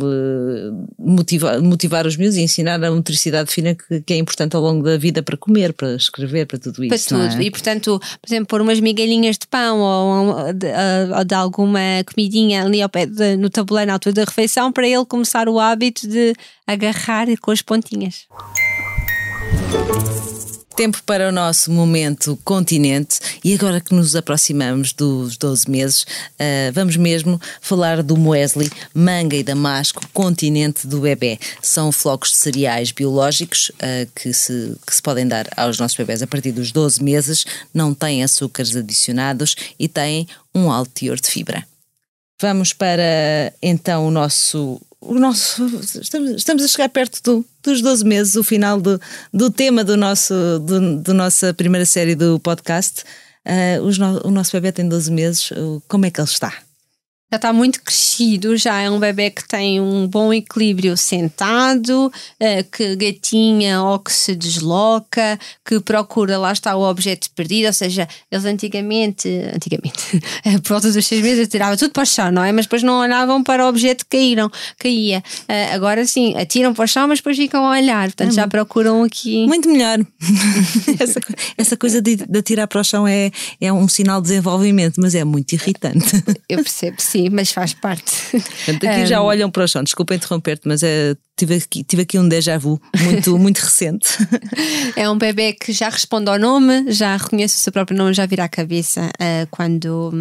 motivar, 0.97 1.61
motivar 1.61 2.07
os 2.07 2.15
miúdos 2.15 2.37
e 2.37 2.41
ensinar 2.41 2.81
a 2.83 2.91
motricidade 2.91 3.51
fina 3.51 3.75
que, 3.75 4.01
que, 4.01 4.13
é 4.13 4.17
importante 4.17 4.55
ao 4.55 4.61
longo 4.61 4.83
da 4.83 4.97
vida 4.97 5.21
para 5.21 5.35
comer, 5.35 5.73
para 5.73 5.95
escrever, 5.95 6.45
para 6.45 6.59
tudo 6.59 6.83
isso. 6.83 7.09
Para 7.09 7.29
tudo. 7.29 7.41
É? 7.41 7.45
E, 7.45 7.51
portanto, 7.51 7.99
por 7.99 8.27
exemplo, 8.27 8.47
pôr 8.47 8.61
umas 8.61 8.79
migalhinhas 8.79 9.37
de 9.37 9.47
pão 9.47 9.79
ou 9.79 10.53
de, 10.53 10.67
ou 11.17 11.25
de 11.25 11.35
alguma 11.35 11.79
comidinha 12.13 12.63
ali 12.63 12.81
ao 12.81 12.89
pé 12.89 13.05
de, 13.05 13.35
no 13.35 13.49
tabuleiro 13.49 13.87
na 13.87 13.93
altura 13.93 14.13
da 14.13 14.23
refeição 14.23 14.71
para 14.71 14.87
ele 14.87 15.05
começar 15.05 15.49
o 15.49 15.59
hábito 15.59 16.07
de 16.07 16.33
agarrar 16.65 17.27
com 17.41 17.51
as 17.51 17.61
pontinhas. 17.61 18.25
Tempo 20.75 21.03
para 21.03 21.29
o 21.29 21.31
nosso 21.31 21.71
momento 21.71 22.37
continente 22.43 23.19
e 23.43 23.53
agora 23.53 23.79
que 23.79 23.93
nos 23.93 24.15
aproximamos 24.15 24.91
dos 24.91 25.37
12 25.37 25.69
meses, 25.69 26.01
uh, 26.01 26.73
vamos 26.73 26.97
mesmo 26.97 27.39
falar 27.61 28.01
do 28.01 28.17
muesli, 28.17 28.71
manga 28.91 29.35
e 29.35 29.43
damasco, 29.43 30.01
continente 30.11 30.87
do 30.87 31.01
bebê. 31.01 31.37
São 31.61 31.91
flocos 31.91 32.31
de 32.31 32.37
cereais 32.37 32.91
biológicos 32.91 33.69
uh, 33.75 34.09
que, 34.15 34.33
se, 34.33 34.75
que 34.85 34.95
se 34.95 35.01
podem 35.01 35.27
dar 35.27 35.47
aos 35.55 35.77
nossos 35.77 35.95
bebés 35.95 36.23
a 36.23 36.27
partir 36.27 36.51
dos 36.51 36.71
12 36.71 37.03
meses, 37.03 37.45
não 37.71 37.93
têm 37.93 38.23
açúcares 38.23 38.75
adicionados 38.75 39.55
e 39.77 39.87
têm 39.87 40.27
um 40.55 40.71
alto 40.71 40.91
teor 40.91 41.19
de 41.19 41.27
fibra. 41.27 41.63
Vamos 42.43 42.73
para 42.73 43.53
então 43.61 44.05
o 44.05 44.11
nosso 44.11 44.81
o 44.99 45.13
nosso, 45.15 45.65
estamos, 46.01 46.31
estamos 46.31 46.61
a 46.61 46.67
chegar 46.67 46.89
perto 46.89 47.21
do, 47.23 47.45
dos 47.63 47.81
12 47.81 48.03
meses, 48.03 48.35
o 48.35 48.43
final 48.43 48.81
do, 48.81 48.99
do 49.33 49.49
tema 49.49 49.81
do 49.81 49.95
nosso, 49.95 50.33
do, 50.59 50.97
do 50.97 51.13
nossa 51.13 51.53
primeira 51.53 51.85
série 51.85 52.15
do 52.15 52.37
podcast. 52.41 53.03
Uh, 53.45 53.97
no, 53.97 54.27
o 54.27 54.31
nosso 54.31 54.51
bebê 54.51 54.73
tem 54.73 54.89
12 54.89 55.09
meses, 55.09 55.53
como 55.87 56.05
é 56.05 56.11
que 56.11 56.19
ele 56.19 56.27
está? 56.27 56.53
Já 57.33 57.37
está 57.37 57.51
muito 57.51 57.81
crescido, 57.81 58.55
já 58.55 58.79
é 58.79 58.89
um 58.91 58.99
bebê 58.99 59.31
que 59.31 59.47
tem 59.47 59.81
um 59.81 60.07
bom 60.07 60.31
equilíbrio 60.31 60.95
sentado, 60.95 62.05
uh, 62.39 62.71
que 62.71 62.95
gatinha 62.95 63.81
ou 63.81 63.97
que 63.97 64.13
se 64.13 64.35
desloca, 64.35 65.39
que 65.65 65.79
procura, 65.79 66.37
lá 66.37 66.51
está 66.51 66.75
o 66.75 66.87
objeto 66.87 67.31
perdido, 67.35 67.65
ou 67.65 67.73
seja, 67.73 68.07
eles 68.31 68.45
antigamente, 68.45 69.27
antigamente, 69.51 70.21
por 70.61 70.69
volta 70.69 70.91
dos 70.91 71.05
seis 71.07 71.23
meses, 71.23 71.47
tiravam 71.47 71.75
tudo 71.75 71.91
para 71.91 72.03
o 72.03 72.05
chão, 72.05 72.31
não 72.31 72.43
é? 72.43 72.51
Mas 72.51 72.65
depois 72.65 72.83
não 72.83 72.99
olhavam 72.99 73.41
para 73.41 73.65
o 73.65 73.67
objeto 73.67 74.05
que 74.05 74.17
caíram, 74.17 74.51
caía. 74.77 75.23
Uh, 75.49 75.73
agora 75.73 76.05
sim, 76.05 76.35
atiram 76.37 76.71
para 76.71 76.85
o 76.85 76.87
chão, 76.87 77.07
mas 77.07 77.17
depois 77.17 77.35
ficam 77.35 77.65
a 77.65 77.71
olhar, 77.71 78.09
portanto 78.09 78.29
é 78.29 78.33
já 78.33 78.47
procuram 78.47 79.01
aqui. 79.01 79.47
Muito 79.47 79.67
melhor. 79.67 79.97
essa, 80.99 81.19
essa 81.57 81.77
coisa 81.77 81.99
de, 81.99 82.15
de 82.15 82.37
atirar 82.37 82.67
para 82.67 82.81
o 82.81 82.83
chão 82.83 83.07
é, 83.07 83.31
é 83.59 83.73
um 83.73 83.87
sinal 83.87 84.21
de 84.21 84.27
desenvolvimento, 84.27 85.01
mas 85.01 85.15
é 85.15 85.23
muito 85.23 85.53
irritante. 85.53 86.23
Eu 86.47 86.57
percebo, 86.57 86.97
sim 86.99 87.22
mas 87.29 87.51
faz 87.51 87.73
parte. 87.73 88.13
Portanto, 88.31 88.87
aqui 88.87 89.01
um, 89.01 89.05
já 89.05 89.21
olham 89.21 89.49
para 89.49 89.63
o 89.63 89.67
chão, 89.67 89.83
desculpa 89.83 90.15
interromper-te, 90.15 90.67
mas 90.67 90.83
é, 90.83 91.15
tive, 91.37 91.55
aqui, 91.55 91.83
tive 91.83 92.01
aqui 92.03 92.19
um 92.19 92.27
déjà 92.27 92.57
vu 92.57 92.81
muito, 93.01 93.37
muito 93.39 93.59
recente. 93.59 94.09
É 94.95 95.09
um 95.09 95.17
bebê 95.17 95.53
que 95.53 95.71
já 95.71 95.89
responde 95.89 96.29
ao 96.29 96.37
nome, 96.37 96.91
já 96.91 97.15
reconhece 97.17 97.55
o 97.57 97.59
seu 97.59 97.71
próprio 97.71 97.97
nome, 97.97 98.13
já 98.13 98.25
vira 98.25 98.43
a 98.43 98.49
cabeça 98.49 99.01
uh, 99.01 99.47
quando. 99.49 100.11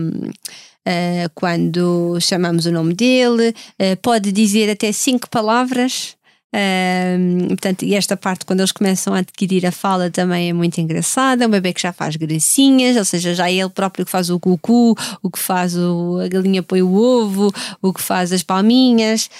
Uh, 0.84 1.30
quando 1.32 2.18
chamamos 2.20 2.66
o 2.66 2.72
nome 2.72 2.92
dele, 2.92 3.50
uh, 3.50 3.96
pode 4.02 4.32
dizer 4.32 4.68
até 4.68 4.90
cinco 4.90 5.30
palavras 5.30 6.16
um, 6.54 7.48
portanto, 7.48 7.82
e 7.82 7.94
esta 7.94 8.14
parte, 8.14 8.44
quando 8.44 8.60
eles 8.60 8.72
começam 8.72 9.14
a 9.14 9.18
adquirir 9.18 9.64
a 9.64 9.72
fala, 9.72 10.10
também 10.10 10.50
é 10.50 10.52
muito 10.52 10.78
engraçada. 10.78 11.44
É 11.44 11.46
um 11.46 11.50
bebê 11.50 11.72
que 11.72 11.80
já 11.80 11.94
faz 11.94 12.14
gracinhas, 12.16 12.96
ou 12.96 13.04
seja, 13.06 13.34
já 13.34 13.48
é 13.48 13.54
ele 13.54 13.70
próprio 13.70 14.04
que 14.04 14.10
faz 14.10 14.28
o 14.28 14.38
cucu, 14.38 14.94
o 15.22 15.30
que 15.30 15.38
faz 15.38 15.74
o, 15.74 16.20
a 16.22 16.28
galinha 16.28 16.62
põe 16.62 16.82
o 16.82 16.92
ovo, 16.92 17.50
o 17.80 17.92
que 17.92 18.02
faz 18.02 18.32
as 18.32 18.42
palminhas. 18.42 19.30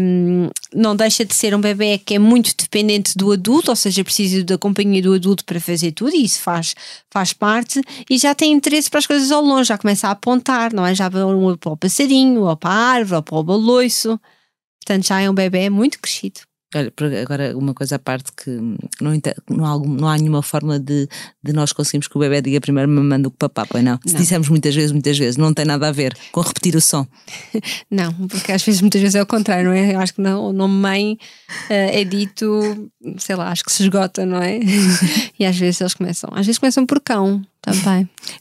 Um, 0.00 0.48
não 0.74 0.96
deixa 0.96 1.22
de 1.22 1.34
ser 1.34 1.54
um 1.54 1.60
bebê 1.60 1.98
que 1.98 2.14
é 2.14 2.18
muito 2.18 2.54
dependente 2.56 3.16
do 3.16 3.30
adulto, 3.30 3.70
ou 3.70 3.76
seja, 3.76 4.02
precisa 4.02 4.42
da 4.42 4.56
companhia 4.56 5.02
do 5.02 5.12
adulto 5.12 5.44
para 5.44 5.60
fazer 5.60 5.92
tudo, 5.92 6.14
e 6.14 6.24
isso 6.24 6.40
faz, 6.40 6.74
faz 7.10 7.34
parte. 7.34 7.82
E 8.08 8.16
já 8.16 8.34
tem 8.34 8.52
interesse 8.52 8.88
para 8.88 9.00
as 9.00 9.06
coisas 9.06 9.30
ao 9.30 9.42
longe, 9.42 9.68
já 9.68 9.76
começa 9.76 10.08
a 10.08 10.12
apontar, 10.12 10.72
não 10.72 10.86
é? 10.86 10.94
Já 10.94 11.10
para 11.10 11.26
o 11.26 11.76
passarinho, 11.76 12.42
ou 12.44 12.56
para 12.56 12.70
a 12.70 12.74
árvore, 12.74 13.16
ou 13.16 13.22
para 13.22 13.36
o 13.36 13.42
baloiço. 13.42 14.18
Portanto, 14.88 15.06
já 15.06 15.20
é 15.20 15.28
um 15.28 15.34
bebê 15.34 15.68
muito 15.68 16.00
crescido. 16.00 16.40
Olha, 16.74 16.92
agora 17.22 17.56
uma 17.56 17.74
coisa 17.74 17.96
à 17.96 17.98
parte 17.98 18.32
que 18.32 18.50
não, 18.50 19.12
não, 19.50 19.64
há, 19.66 19.68
algum, 19.68 19.88
não 19.88 20.08
há 20.08 20.16
nenhuma 20.16 20.42
forma 20.42 20.78
de, 20.78 21.06
de 21.42 21.52
nós 21.52 21.72
conseguirmos 21.72 22.08
que 22.08 22.16
o 22.16 22.20
bebê 22.20 22.40
diga 22.40 22.58
primeiro 22.60 22.90
mamãe 22.90 23.20
do 23.20 23.30
que 23.30 23.36
papá, 23.36 23.66
pois 23.66 23.84
não? 23.84 23.98
Se 24.06 24.14
dissemos 24.14 24.48
muitas 24.48 24.74
vezes, 24.74 24.92
muitas 24.92 25.18
vezes, 25.18 25.36
não 25.36 25.52
tem 25.52 25.66
nada 25.66 25.88
a 25.88 25.92
ver 25.92 26.16
com 26.32 26.40
repetir 26.40 26.74
o 26.74 26.80
som. 26.80 27.06
não, 27.90 28.12
porque 28.28 28.52
às 28.52 28.62
vezes, 28.62 28.80
muitas 28.80 29.00
vezes 29.00 29.14
é 29.14 29.22
o 29.22 29.26
contrário, 29.26 29.66
não 29.66 29.72
é? 29.72 29.94
Eu 29.94 30.00
acho 30.00 30.14
que 30.14 30.22
não, 30.22 30.48
o 30.48 30.52
nome 30.54 30.74
mãe 30.74 31.18
uh, 31.70 31.72
é 31.72 32.04
dito, 32.04 32.90
sei 33.18 33.36
lá, 33.36 33.50
acho 33.50 33.64
que 33.64 33.72
se 33.72 33.82
esgota, 33.82 34.24
não 34.24 34.42
é? 34.42 34.58
e 35.38 35.44
às 35.44 35.56
vezes 35.56 35.80
eles 35.80 35.94
começam, 35.94 36.30
às 36.32 36.46
vezes 36.46 36.58
começam 36.58 36.86
por 36.86 37.00
cão, 37.00 37.42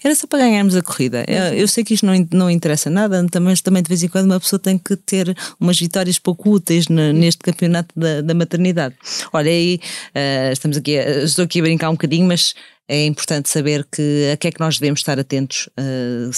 Era 0.03 0.15
só 0.15 0.27
para 0.27 0.39
ganharmos 0.39 0.75
a 0.75 0.81
corrida. 0.81 1.23
Eu, 1.27 1.59
eu, 1.59 1.67
sei 1.67 1.83
que 1.83 1.93
isto 1.93 2.05
não, 2.05 2.13
não 2.31 2.49
interessa 2.49 2.89
nada, 2.89 3.25
mas 3.41 3.61
também 3.61 3.83
de 3.83 3.89
vez 3.89 4.03
em 4.03 4.07
quando 4.07 4.25
uma 4.25 4.39
pessoa 4.39 4.59
tem 4.59 4.77
que 4.77 4.95
ter 4.95 5.35
umas 5.59 5.79
vitórias 5.79 6.19
pouco 6.19 6.51
úteis 6.51 6.87
neste 6.87 7.39
campeonato 7.39 7.97
da, 7.97 8.21
da 8.21 8.33
maternidade. 8.33 8.95
Olha, 9.31 9.49
aí 9.49 9.79
uh, 10.15 10.51
estamos 10.51 10.77
aqui, 10.77 10.91
estou 10.91 11.45
aqui 11.45 11.59
a 11.59 11.63
brincar 11.63 11.89
um 11.89 11.93
bocadinho, 11.93 12.27
mas 12.27 12.53
é 12.87 13.05
importante 13.05 13.49
saber 13.49 13.85
que 13.91 14.31
a 14.31 14.37
que 14.37 14.47
é 14.47 14.51
que 14.51 14.59
nós 14.59 14.79
devemos 14.79 14.99
estar 14.99 15.19
atentos, 15.19 15.67
uh, 15.79 16.31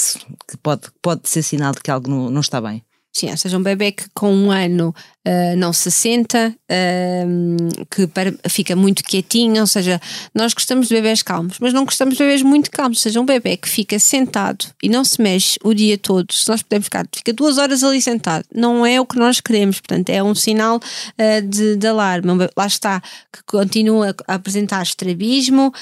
que 0.49 0.57
pode, 0.57 0.83
pode 1.01 1.29
ser 1.29 1.43
sinal 1.43 1.73
de 1.73 1.81
que 1.81 1.91
algo 1.91 2.09
não, 2.09 2.29
não 2.29 2.41
está 2.41 2.59
bem. 2.59 2.83
Sim, 3.11 3.31
ou 3.31 3.37
seja, 3.37 3.57
um 3.57 3.63
bebê 3.63 3.91
que 3.91 4.05
com 4.13 4.33
um 4.33 4.51
ano 4.51 4.93
uh, 5.29 5.55
não 5.55 5.71
se 5.71 5.91
senta, 5.91 6.53
uh, 6.69 7.85
que 7.89 8.07
para, 8.07 8.33
fica 8.49 8.75
muito 8.75 9.03
quietinho, 9.03 9.61
ou 9.61 9.67
seja, 9.67 10.01
nós 10.33 10.53
gostamos 10.53 10.87
de 10.87 10.95
bebés 10.95 11.21
calmos, 11.21 11.57
mas 11.59 11.71
não 11.71 11.85
gostamos 11.85 12.15
de 12.15 12.23
bebés 12.23 12.41
muito 12.41 12.71
calmos, 12.71 12.97
ou 12.97 13.03
seja, 13.03 13.21
um 13.21 13.25
bebê 13.25 13.55
que 13.55 13.69
fica 13.69 13.99
sentado 13.99 14.65
e 14.81 14.89
não 14.89 15.03
se 15.03 15.21
mexe 15.21 15.59
o 15.63 15.73
dia 15.73 15.97
todo, 15.97 16.33
se 16.33 16.49
nós 16.49 16.63
podemos 16.63 16.85
ficar, 16.85 17.05
fica 17.13 17.31
duas 17.31 17.57
horas 17.57 17.83
ali 17.83 18.01
sentado, 18.01 18.45
não 18.53 18.85
é 18.85 18.99
o 18.99 19.05
que 19.05 19.17
nós 19.17 19.39
queremos, 19.39 19.79
portanto 19.79 20.09
é 20.09 20.23
um 20.23 20.33
sinal 20.33 20.77
uh, 20.77 21.47
de, 21.47 21.75
de 21.75 21.87
alarme, 21.87 22.29
lá 22.57 22.65
está, 22.65 23.01
que 23.31 23.43
continua 23.45 24.15
a 24.27 24.35
apresentar 24.35 24.81
estrabismo, 24.81 25.73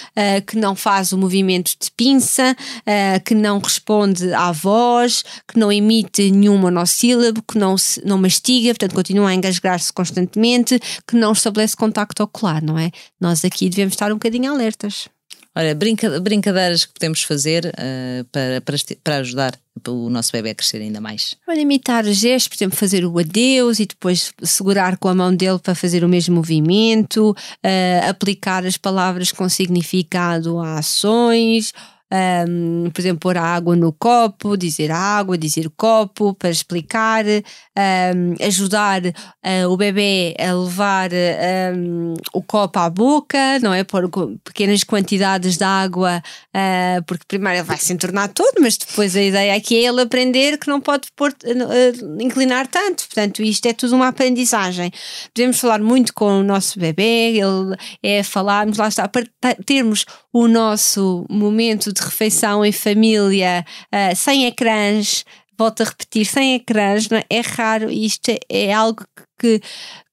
que 0.46 0.58
não 0.58 0.75
faz 0.75 1.12
o 1.12 1.18
movimento 1.18 1.72
de 1.80 1.92
pinça, 1.92 2.56
que 3.24 3.36
não 3.36 3.60
responde 3.60 4.34
à 4.34 4.51
voz, 4.51 5.24
que 5.48 5.60
não 5.60 5.72
emite 5.72 6.30
nenhum 6.32 6.58
monossílabo, 6.58 7.42
que 7.42 7.58
não, 7.58 7.77
se, 7.77 8.06
não 8.06 8.18
mastiga, 8.18 8.70
portanto 8.70 8.94
continua 8.94 9.30
a 9.30 9.34
engasgar-se 9.38 9.94
constantemente, 9.94 10.79
que 11.08 11.15
não 11.15 11.32
estabelece 11.32 11.75
contacto 11.75 12.24
ocular, 12.24 12.63
não 12.63 12.77
é? 12.77 12.91
Nós 13.20 13.46
aqui 13.46 13.70
devemos 13.70 13.94
estar 13.94 14.12
um 14.12 14.15
bocadinho 14.15 14.51
alertas. 14.51 15.08
Olha, 15.58 15.74
brinca, 15.74 16.20
brincadeiras 16.20 16.86
que 16.86 16.94
podemos 16.94 17.24
fazer 17.24 17.65
uh, 17.65 18.24
para, 18.25 18.62
para, 18.62 18.77
para 19.03 19.15
ajudar 19.17 19.60
o 19.88 20.08
nosso 20.08 20.32
bebê 20.32 20.51
a 20.51 20.56
crescer 20.56 20.77
ainda 20.77 21.01
mais? 21.01 21.36
Olha, 21.48 21.62
imitar 21.62 22.03
gestos, 22.06 22.48
por 22.48 22.56
exemplo, 22.56 22.77
fazer 22.77 23.03
o 23.03 23.17
adeus 23.17 23.79
e 23.79 23.88
depois 23.88 24.32
segurar 24.44 24.98
com 24.98 25.08
a 25.08 25.15
mão 25.15 25.36
dele 25.36 25.58
para 25.58 25.74
fazer 25.74 26.03
o 26.03 26.10
mesmo 26.10 26.36
movimento, 26.36 27.32
uh, 27.32 28.10
aplicar 28.10 28.67
as 28.67 28.77
palavras 28.77 29.32
com 29.32 29.50
significado 29.50 30.60
a 30.60 30.77
ações 30.77 31.74
um, 32.11 32.89
por 32.89 33.01
exemplo, 33.01 33.19
pôr 33.19 33.37
a 33.37 33.43
água 33.43 33.75
no 33.75 33.91
copo, 33.91 34.55
dizer 34.55 34.91
água, 34.91 35.37
dizer 35.37 35.69
copo, 35.75 36.33
para 36.33 36.49
explicar, 36.49 37.25
um, 37.25 38.45
ajudar 38.45 39.01
uh, 39.05 39.69
o 39.69 39.75
bebê 39.75 40.35
a 40.39 40.53
levar 40.53 41.09
um, 41.75 42.13
o 42.33 42.41
copo 42.41 42.79
à 42.79 42.89
boca, 42.89 43.59
não 43.61 43.73
é? 43.73 43.83
Pôr 43.83 44.09
pequenas 44.43 44.83
quantidades 44.83 45.57
de 45.57 45.63
água, 45.63 46.21
uh, 46.55 47.03
porque 47.05 47.25
primeiro 47.27 47.59
ele 47.59 47.67
vai 47.67 47.77
se 47.77 47.91
entornar 47.91 48.29
todo, 48.29 48.55
mas 48.61 48.77
depois 48.77 49.15
a 49.15 49.21
ideia 49.21 49.55
aqui 49.55 49.75
é 49.75 49.87
ele 49.87 50.01
aprender 50.01 50.57
que 50.57 50.67
não 50.67 50.79
pode 50.79 51.09
pôr, 51.15 51.31
uh, 51.31 52.23
inclinar 52.23 52.67
tanto. 52.67 53.05
Portanto, 53.05 53.41
isto 53.41 53.65
é 53.67 53.73
tudo 53.73 53.95
uma 53.95 54.07
aprendizagem. 54.07 54.91
Podemos 55.33 55.59
falar 55.59 55.79
muito 55.79 56.13
com 56.13 56.39
o 56.39 56.43
nosso 56.43 56.79
bebê, 56.79 57.37
ele 57.37 57.75
é 58.01 58.23
falarmos, 58.23 58.77
lá 58.77 58.87
está, 58.87 59.07
para 59.07 59.25
termos 59.65 60.05
o 60.39 60.48
nosso 60.48 61.25
momento 61.27 61.91
de 61.91 62.00
refeição 62.00 62.63
em 62.63 62.72
família, 62.72 63.65
uh, 63.94 64.15
sem 64.15 64.46
ecrãs, 64.46 65.25
volto 65.57 65.81
a 65.81 65.85
repetir, 65.85 66.25
sem 66.25 66.55
ecrãs, 66.55 67.09
é? 67.11 67.25
é? 67.29 67.41
raro, 67.41 67.89
isto 67.89 68.29
é, 68.29 68.37
é 68.49 68.73
algo 68.73 69.03
que, 69.39 69.59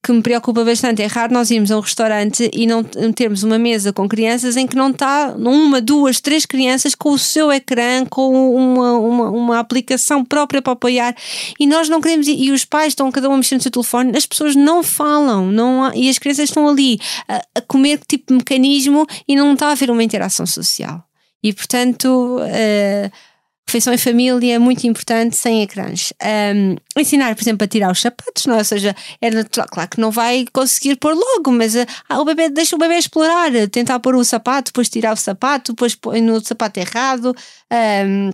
que 0.02 0.12
me 0.12 0.22
preocupa 0.22 0.64
bastante. 0.64 1.02
É 1.02 1.06
raro 1.06 1.32
nós 1.32 1.50
irmos 1.50 1.70
a 1.70 1.76
um 1.76 1.80
restaurante 1.80 2.50
e 2.52 2.66
não 2.66 2.82
termos 2.82 3.42
uma 3.42 3.58
mesa 3.58 3.92
com 3.92 4.08
crianças 4.08 4.56
em 4.56 4.66
que 4.66 4.76
não 4.76 4.90
está 4.90 5.34
uma, 5.36 5.80
duas, 5.80 6.20
três 6.20 6.46
crianças 6.46 6.94
com 6.94 7.10
o 7.10 7.18
seu 7.18 7.52
ecrã, 7.52 8.06
com 8.06 8.54
uma, 8.54 8.92
uma, 8.98 9.30
uma 9.30 9.58
aplicação 9.58 10.24
própria 10.24 10.62
para 10.62 10.72
apoiar. 10.72 11.14
E 11.60 11.66
nós 11.66 11.88
não 11.88 12.00
queremos, 12.00 12.26
e 12.26 12.50
os 12.50 12.64
pais 12.64 12.88
estão 12.88 13.10
cada 13.12 13.28
um 13.28 13.36
mexendo 13.36 13.58
no 13.58 13.62
seu 13.62 13.72
telefone, 13.72 14.16
as 14.16 14.26
pessoas 14.26 14.56
não 14.56 14.82
falam, 14.82 15.50
não 15.50 15.84
há, 15.84 15.92
e 15.94 16.08
as 16.08 16.18
crianças 16.18 16.48
estão 16.48 16.68
ali 16.68 16.98
a, 17.28 17.42
a 17.56 17.60
comer 17.60 18.00
tipo 18.06 18.28
de 18.28 18.34
mecanismo 18.34 19.06
e 19.28 19.36
não 19.36 19.52
está 19.52 19.68
a 19.68 19.72
haver 19.72 19.90
uma 19.90 20.02
interação 20.02 20.46
social. 20.46 21.04
E 21.42 21.52
portanto. 21.52 22.38
Uh, 22.40 23.33
refeição 23.66 23.92
em 23.92 23.98
família 23.98 24.54
é 24.54 24.58
muito 24.58 24.86
importante 24.86 25.36
sem 25.36 25.62
ecrãs. 25.62 26.12
Um, 26.22 26.76
ensinar, 26.98 27.34
por 27.34 27.42
exemplo, 27.42 27.64
a 27.64 27.68
tirar 27.68 27.90
os 27.90 28.00
sapatos, 28.00 28.46
não 28.46 28.54
é? 28.54 28.58
Ou 28.58 28.64
seja, 28.64 28.94
é 29.20 29.30
natural, 29.30 29.66
claro 29.70 29.90
que 29.90 30.00
não 30.00 30.10
vai 30.10 30.44
conseguir 30.52 30.96
pôr 30.96 31.14
logo, 31.14 31.50
mas 31.50 31.74
uh, 31.74 31.86
o 32.10 32.24
bebê 32.24 32.48
deixa 32.48 32.76
o 32.76 32.78
bebê 32.78 32.96
explorar, 32.96 33.50
tentar 33.70 33.98
pôr 34.00 34.14
o 34.14 34.24
sapato, 34.24 34.70
depois 34.70 34.88
tirar 34.88 35.12
o 35.12 35.16
sapato, 35.16 35.72
depois 35.72 35.94
põe 35.94 36.20
no 36.20 36.44
sapato 36.44 36.78
errado. 36.78 37.34
Um, 37.72 38.30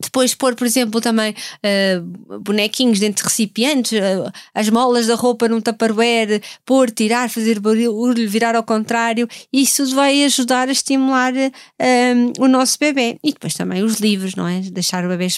depois 0.00 0.34
pôr, 0.34 0.54
por 0.54 0.66
exemplo, 0.66 1.00
também 1.00 1.32
uh, 1.32 2.38
bonequinhos 2.40 3.00
dentro 3.00 3.22
de 3.22 3.28
recipientes, 3.28 3.92
uh, 3.92 4.30
as 4.54 4.68
molas 4.68 5.06
da 5.06 5.14
roupa 5.14 5.48
num 5.48 5.60
tupperware, 5.60 6.40
pôr, 6.64 6.90
tirar, 6.90 7.28
fazer 7.28 7.58
barulho, 7.58 8.28
virar 8.28 8.54
ao 8.54 8.62
contrário, 8.62 9.28
isso 9.52 9.94
vai 9.94 10.24
ajudar 10.24 10.68
a 10.68 10.72
estimular 10.72 11.32
uh, 11.34 12.32
o 12.38 12.46
nosso 12.46 12.78
bebê. 12.78 13.18
E 13.24 13.32
depois 13.32 13.54
também 13.54 13.82
os 13.82 13.98
livros, 13.98 14.34
não 14.34 14.46
é? 14.46 14.60
Deixar 14.60 15.04
o 15.04 15.08
bebê 15.08 15.28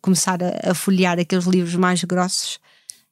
começar 0.00 0.38
a, 0.42 0.70
a, 0.70 0.74
folhear 0.74 1.18
aqueles 1.18 1.46
livros 1.46 1.74
mais 1.74 2.04
grossos. 2.04 2.60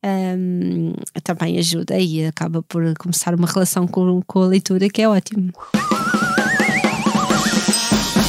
Um, 0.05 0.93
também 1.25 1.59
ajuda 1.59 1.99
e 1.99 2.27
acaba 2.27 2.63
por 2.63 2.95
começar 2.97 3.35
uma 3.35 3.49
relação 3.49 3.89
com, 3.89 4.23
com 4.25 4.43
a 4.43 4.47
leitura 4.47 4.89
que 4.89 5.03
é 5.03 5.09
ótimo. 5.09 5.53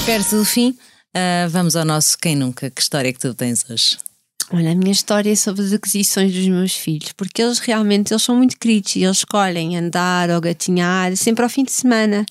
Perto 0.06 0.38
do 0.38 0.46
fim, 0.46 0.76
Uh, 1.18 1.50
vamos 1.50 1.76
ao 1.76 1.84
nosso 1.84 2.16
Quem 2.20 2.36
Nunca. 2.36 2.70
Que 2.70 2.80
história 2.80 3.10
é 3.10 3.14
que 3.14 3.18
tu 3.18 3.34
tens 3.34 3.68
hoje? 3.68 3.98
Olha, 4.54 4.72
a 4.72 4.76
minha 4.76 4.92
história 4.92 5.32
é 5.32 5.36
sobre 5.36 5.64
as 5.64 5.74
aquisições 5.74 6.32
dos 6.32 6.48
meus 6.48 6.76
filhos, 6.76 7.12
porque 7.12 7.42
eles 7.42 7.58
realmente 7.58 8.14
eles 8.14 8.22
são 8.22 8.36
muito 8.36 8.58
queridos 8.58 8.96
e 8.96 9.04
eles 9.04 9.18
escolhem 9.18 9.78
andar 9.78 10.30
ou 10.30 10.40
gatinhar 10.40 11.16
sempre 11.18 11.44
ao 11.44 11.50
fim 11.50 11.64
de 11.64 11.72
semana. 11.72 12.24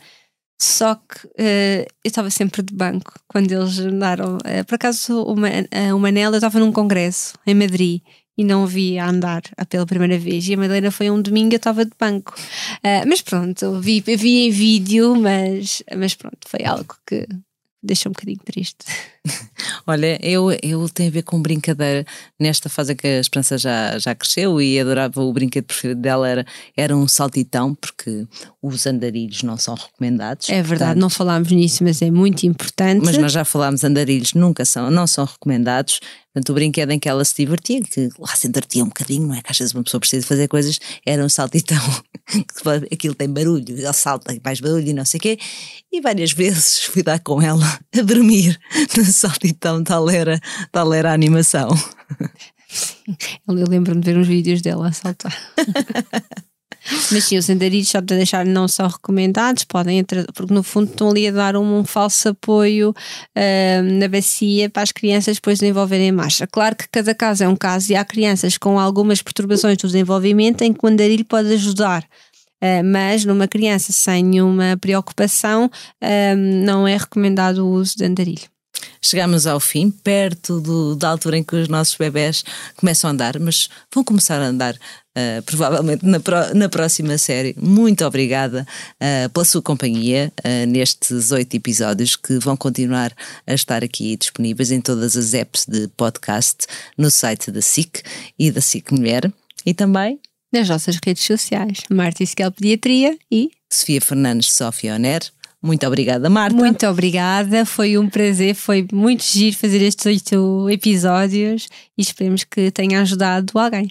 Só 0.58 0.94
que 0.94 1.26
uh, 1.26 1.82
eu 2.02 2.08
estava 2.08 2.30
sempre 2.30 2.62
de 2.62 2.72
banco 2.72 3.12
quando 3.26 3.50
eles 3.50 3.78
andaram. 3.80 4.36
Uh, 4.36 4.64
por 4.64 4.76
acaso, 4.76 5.20
uma, 5.24 5.48
uh, 5.48 5.96
o 5.96 6.06
eu 6.06 6.34
estava 6.34 6.60
num 6.60 6.72
congresso 6.72 7.34
em 7.44 7.54
Madrid 7.54 8.00
e 8.38 8.44
não 8.44 8.62
o 8.62 8.66
vi 8.66 8.98
a 8.98 9.08
andar 9.08 9.42
pela 9.68 9.84
primeira 9.84 10.18
vez. 10.18 10.46
E 10.48 10.54
a 10.54 10.56
Madeira 10.56 10.92
foi 10.92 11.10
um 11.10 11.20
domingo, 11.20 11.54
eu 11.54 11.58
estava 11.58 11.84
de 11.84 11.92
banco. 11.98 12.34
Uh, 12.78 13.06
mas 13.06 13.20
pronto, 13.20 13.80
vi, 13.80 14.00
vi 14.00 14.46
em 14.46 14.50
vídeo, 14.50 15.16
mas, 15.16 15.82
mas 15.94 16.14
pronto, 16.14 16.38
foi 16.46 16.64
algo 16.64 16.94
que 17.06 17.26
deixa 17.82 18.08
um 18.08 18.12
bocadinho 18.12 18.38
triste. 18.44 18.84
Olha, 19.86 20.18
eu, 20.22 20.50
eu 20.62 20.88
tenho 20.88 21.08
a 21.08 21.12
ver 21.12 21.22
com 21.22 21.40
brincadeira. 21.40 22.04
Nesta 22.38 22.68
fase 22.68 22.94
que 22.94 23.06
a 23.06 23.20
Esperança 23.20 23.58
já, 23.58 23.98
já 23.98 24.14
cresceu 24.14 24.60
e 24.60 24.78
adorava 24.78 25.22
o 25.22 25.32
brinquedo 25.32 25.64
preferido 25.64 26.00
dela 26.00 26.28
era, 26.28 26.46
era 26.76 26.96
um 26.96 27.06
saltitão, 27.06 27.74
porque 27.74 28.26
os 28.62 28.86
andarilhos 28.86 29.42
não 29.42 29.56
são 29.56 29.74
recomendados. 29.74 30.48
É 30.48 30.62
verdade, 30.62 30.78
portanto, 30.78 31.00
não 31.00 31.10
falámos 31.10 31.50
nisso, 31.50 31.84
mas 31.84 32.02
é 32.02 32.10
muito 32.10 32.44
importante. 32.44 33.04
Mas 33.04 33.18
nós 33.18 33.32
já 33.32 33.44
falámos, 33.44 33.84
andarilhos 33.84 34.34
nunca 34.34 34.64
são, 34.64 34.90
não 34.90 35.06
são 35.06 35.24
recomendados. 35.24 36.00
Portanto, 36.36 36.50
o 36.50 36.54
brinquedo 36.54 36.90
em 36.90 36.98
que 36.98 37.08
ela 37.08 37.24
se 37.24 37.34
divertia, 37.34 37.80
que 37.80 38.10
lá 38.18 38.36
se 38.36 38.46
entretia 38.46 38.84
um 38.84 38.88
bocadinho, 38.88 39.26
não 39.26 39.34
é? 39.34 39.40
Que 39.40 39.50
às 39.50 39.56
vezes 39.56 39.72
uma 39.72 39.82
pessoa 39.82 39.98
precisa 39.98 40.26
fazer 40.26 40.46
coisas, 40.48 40.78
era 41.06 41.24
um 41.24 41.30
saltitão. 41.30 41.80
Aquilo 42.92 43.14
tem 43.14 43.26
barulho, 43.26 43.64
ele 43.66 43.92
salta 43.94 44.38
mais 44.44 44.60
barulho 44.60 44.86
e 44.86 44.92
não 44.92 45.06
sei 45.06 45.16
o 45.16 45.20
quê. 45.22 45.38
E 45.90 45.98
várias 46.02 46.32
vezes 46.32 46.82
fui 46.84 47.02
dar 47.02 47.20
com 47.20 47.40
ela 47.40 47.80
a 47.96 48.02
dormir 48.02 48.60
no 48.98 49.04
saltitão, 49.16 49.82
tal 49.82 50.08
era, 50.10 50.40
tal 50.70 50.92
era 50.92 51.10
a 51.10 51.14
animação. 51.14 51.68
Eu 53.46 53.66
lembro-me 53.66 54.00
de 54.00 54.12
ver 54.12 54.18
uns 54.18 54.26
vídeos 54.26 54.60
dela 54.62 54.88
a 54.88 54.92
saltar. 54.92 55.34
Mas 57.10 57.24
sim, 57.24 57.36
os 57.36 57.50
andarilhos, 57.50 57.88
só 57.88 58.00
para 58.00 58.16
deixar, 58.16 58.46
não 58.46 58.68
são 58.68 58.86
recomendados, 58.86 59.64
podem 59.64 59.98
entrar, 59.98 60.24
porque 60.32 60.54
no 60.54 60.62
fundo 60.62 60.90
estão 60.90 61.10
ali 61.10 61.26
a 61.26 61.32
dar 61.32 61.56
um, 61.56 61.80
um 61.80 61.84
falso 61.84 62.28
apoio 62.28 62.90
uh, 62.90 63.82
na 63.98 64.08
bacia 64.08 64.70
para 64.70 64.82
as 64.82 64.92
crianças 64.92 65.36
depois 65.36 65.58
desenvolverem 65.58 66.12
marcha. 66.12 66.46
Claro 66.46 66.76
que 66.76 66.88
cada 66.88 67.14
caso 67.14 67.42
é 67.42 67.48
um 67.48 67.56
caso 67.56 67.92
e 67.92 67.96
há 67.96 68.04
crianças 68.04 68.56
com 68.56 68.78
algumas 68.78 69.20
perturbações 69.20 69.76
do 69.78 69.86
desenvolvimento 69.88 70.62
em 70.62 70.72
que 70.72 70.84
o 70.84 70.88
andarilho 70.88 71.24
pode 71.24 71.52
ajudar. 71.52 72.04
Uh, 72.62 72.84
mas 72.84 73.24
numa 73.24 73.48
criança 73.48 73.92
sem 73.92 74.24
nenhuma 74.24 74.76
preocupação, 74.80 75.66
uh, 75.66 76.36
não 76.36 76.86
é 76.86 76.96
recomendado 76.96 77.66
o 77.66 77.70
uso 77.70 77.96
de 77.96 78.04
andarilho. 78.04 78.55
Chegamos 79.06 79.46
ao 79.46 79.60
fim, 79.60 79.88
perto 79.88 80.60
do, 80.60 80.96
da 80.96 81.10
altura 81.10 81.38
em 81.38 81.44
que 81.44 81.54
os 81.54 81.68
nossos 81.68 81.94
bebés 81.94 82.44
começam 82.74 83.08
a 83.08 83.12
andar, 83.12 83.38
mas 83.38 83.68
vão 83.94 84.02
começar 84.02 84.40
a 84.42 84.46
andar 84.46 84.74
uh, 84.74 85.42
provavelmente 85.44 86.04
na, 86.04 86.18
pro, 86.18 86.52
na 86.56 86.68
próxima 86.68 87.16
série. 87.16 87.54
Muito 87.56 88.04
obrigada 88.04 88.66
uh, 88.94 89.30
pela 89.30 89.44
sua 89.44 89.62
companhia 89.62 90.32
uh, 90.40 90.66
nestes 90.66 91.30
oito 91.30 91.54
episódios 91.54 92.16
que 92.16 92.40
vão 92.40 92.56
continuar 92.56 93.12
a 93.46 93.54
estar 93.54 93.84
aqui 93.84 94.16
disponíveis 94.16 94.72
em 94.72 94.80
todas 94.80 95.16
as 95.16 95.34
apps 95.34 95.66
de 95.68 95.86
podcast, 95.96 96.66
no 96.98 97.08
site 97.08 97.52
da 97.52 97.62
SIC 97.62 98.02
e 98.36 98.50
da 98.50 98.60
SIC 98.60 98.90
Mulher 98.90 99.32
e 99.64 99.72
também 99.72 100.18
nas 100.52 100.68
nossas 100.68 100.98
redes 101.04 101.22
sociais, 101.22 101.82
Marta 101.88 102.24
Isquel 102.24 102.50
Pediatria 102.50 103.16
e 103.30 103.50
Sofia 103.72 104.00
Fernandes 104.00 104.52
Sofia 104.52 104.94
Oner. 104.94 105.22
Muito 105.66 105.84
obrigada, 105.84 106.30
Marta. 106.30 106.56
Muito 106.56 106.86
obrigada, 106.86 107.66
foi 107.66 107.98
um 107.98 108.08
prazer, 108.08 108.54
foi 108.54 108.86
muito 108.92 109.24
giro 109.24 109.56
fazer 109.56 109.82
estes 109.82 110.06
oito 110.06 110.70
episódios 110.70 111.68
e 111.98 112.02
esperemos 112.02 112.44
que 112.44 112.70
tenha 112.70 113.00
ajudado 113.00 113.58
alguém. 113.58 113.90